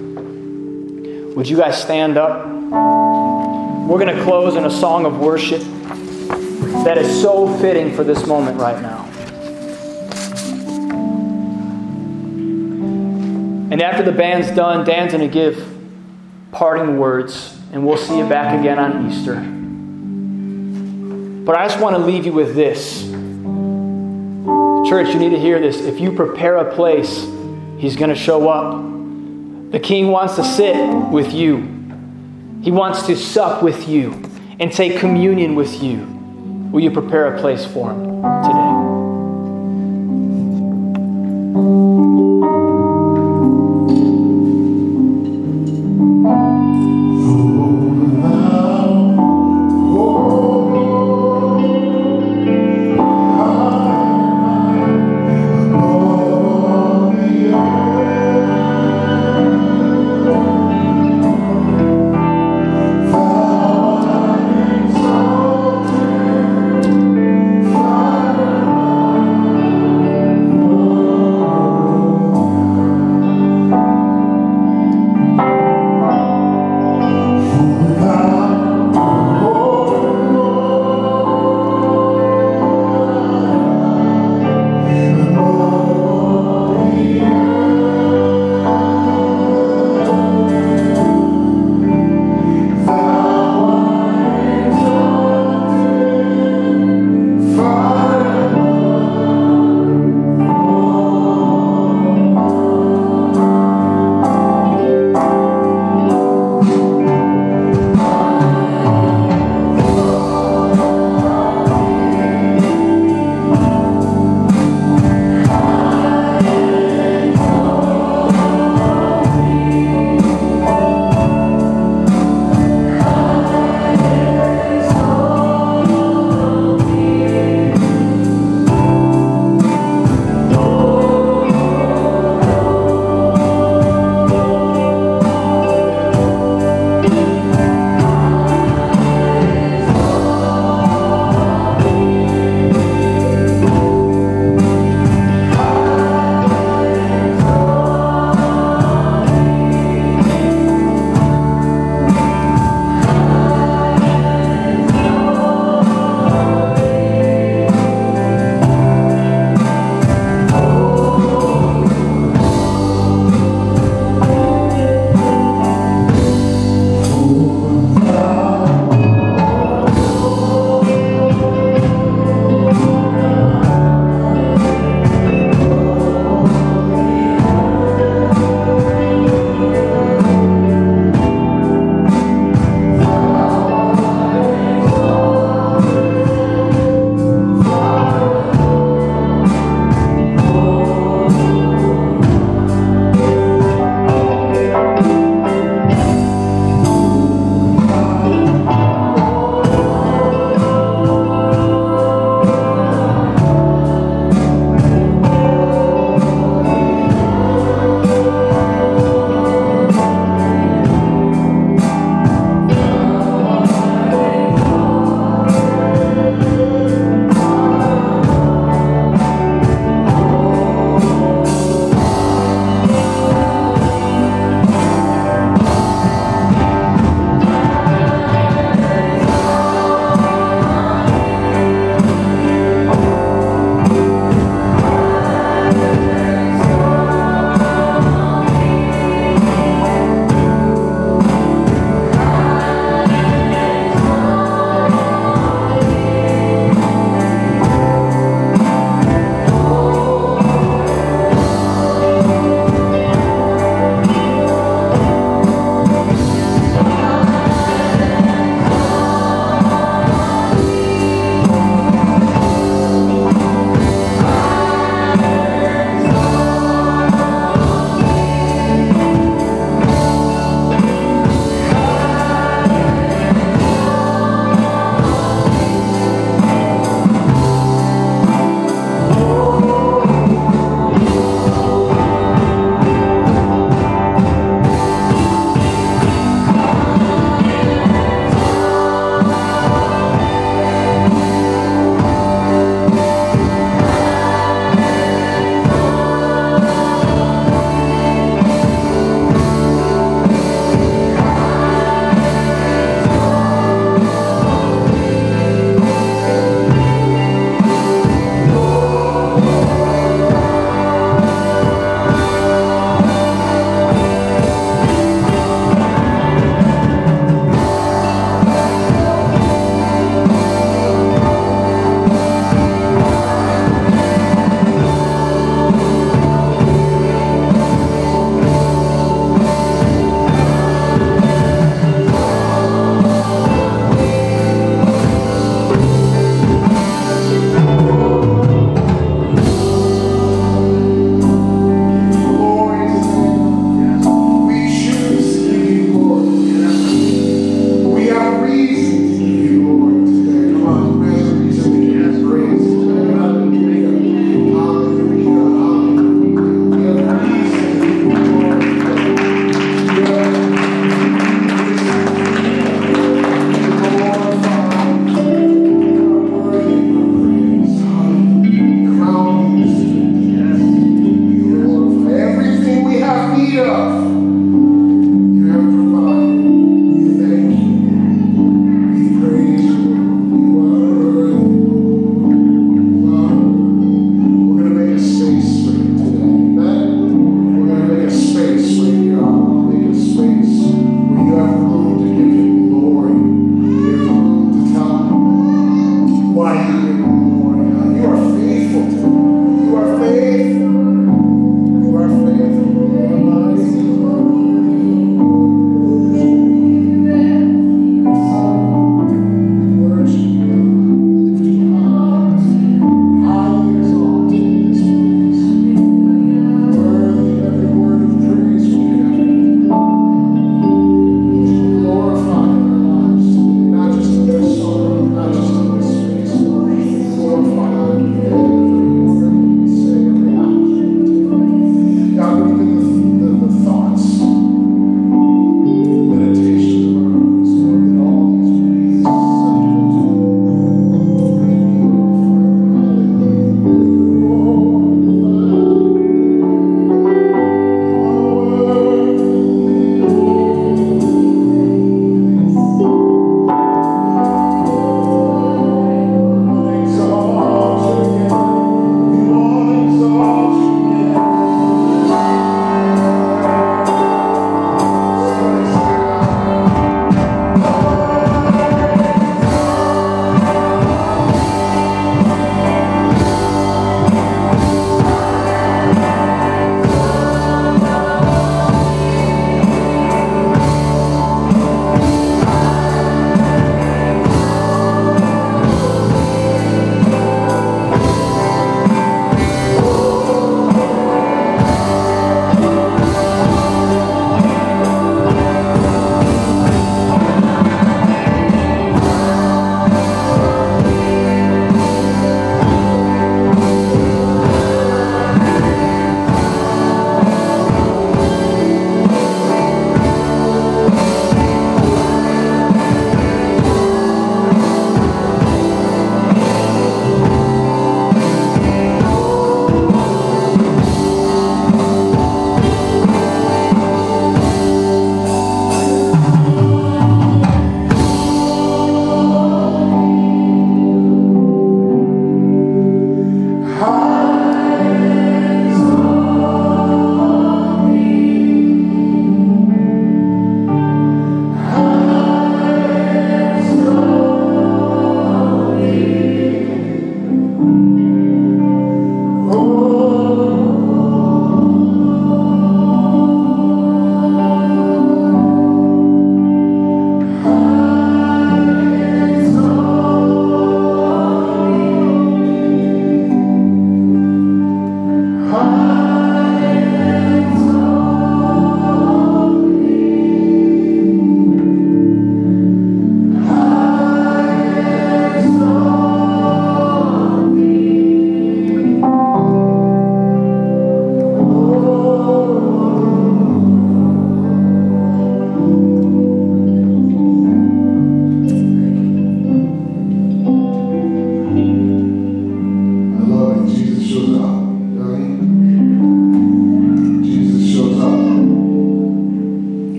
Would 1.35 1.49
you 1.49 1.57
guys 1.57 1.81
stand 1.81 2.17
up? 2.17 2.47
We're 2.47 3.99
going 3.99 4.17
to 4.17 4.23
close 4.23 4.55
in 4.55 4.65
a 4.65 4.71
song 4.71 5.05
of 5.05 5.19
worship 5.19 5.63
that 6.85 6.97
is 6.97 7.21
so 7.21 7.53
fitting 7.59 7.93
for 7.93 8.05
this 8.05 8.25
moment 8.25 8.61
right 8.61 8.81
now. 8.81 9.05
And 13.73 13.83
after 13.83 14.05
the 14.05 14.13
band's 14.13 14.53
done, 14.53 14.85
Dan's 14.85 15.13
going 15.13 15.29
to 15.29 15.33
give 15.33 15.69
parting 16.53 16.99
words, 16.99 17.61
and 17.73 17.85
we'll 17.85 17.97
see 17.97 18.17
you 18.17 18.29
back 18.29 18.57
again 18.61 18.79
on 18.79 19.11
Easter. 19.11 19.35
But 21.45 21.57
I 21.57 21.67
just 21.67 21.81
want 21.81 21.97
to 21.97 22.03
leave 22.03 22.27
you 22.27 22.33
with 22.33 22.55
this. 22.55 23.03
Church, 24.89 25.09
you 25.09 25.19
need 25.19 25.31
to 25.31 25.41
hear 25.41 25.59
this. 25.59 25.81
If 25.81 25.99
you 25.99 26.13
prepare 26.13 26.59
a 26.59 26.73
place, 26.73 27.27
He's 27.77 27.97
going 27.97 28.11
to 28.11 28.17
show 28.17 28.49
up. 28.49 28.94
The 29.75 29.81
King 29.81 30.13
wants 30.13 30.37
to 30.37 30.45
sit 30.45 30.77
with 31.11 31.33
you, 31.33 31.57
He 32.63 32.71
wants 32.71 33.09
to 33.09 33.17
sup 33.17 33.61
with 33.61 33.89
you 33.89 34.13
and 34.61 34.73
take 34.73 35.01
communion 35.01 35.57
with 35.57 35.83
you. 35.83 36.07
Will 36.71 36.79
you 36.79 36.93
prepare 36.93 37.35
a 37.35 37.41
place 37.41 37.67
for 37.67 37.91
Him 37.91 38.23
today? 38.45 38.95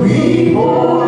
We 0.00 0.54
born. 0.54 1.07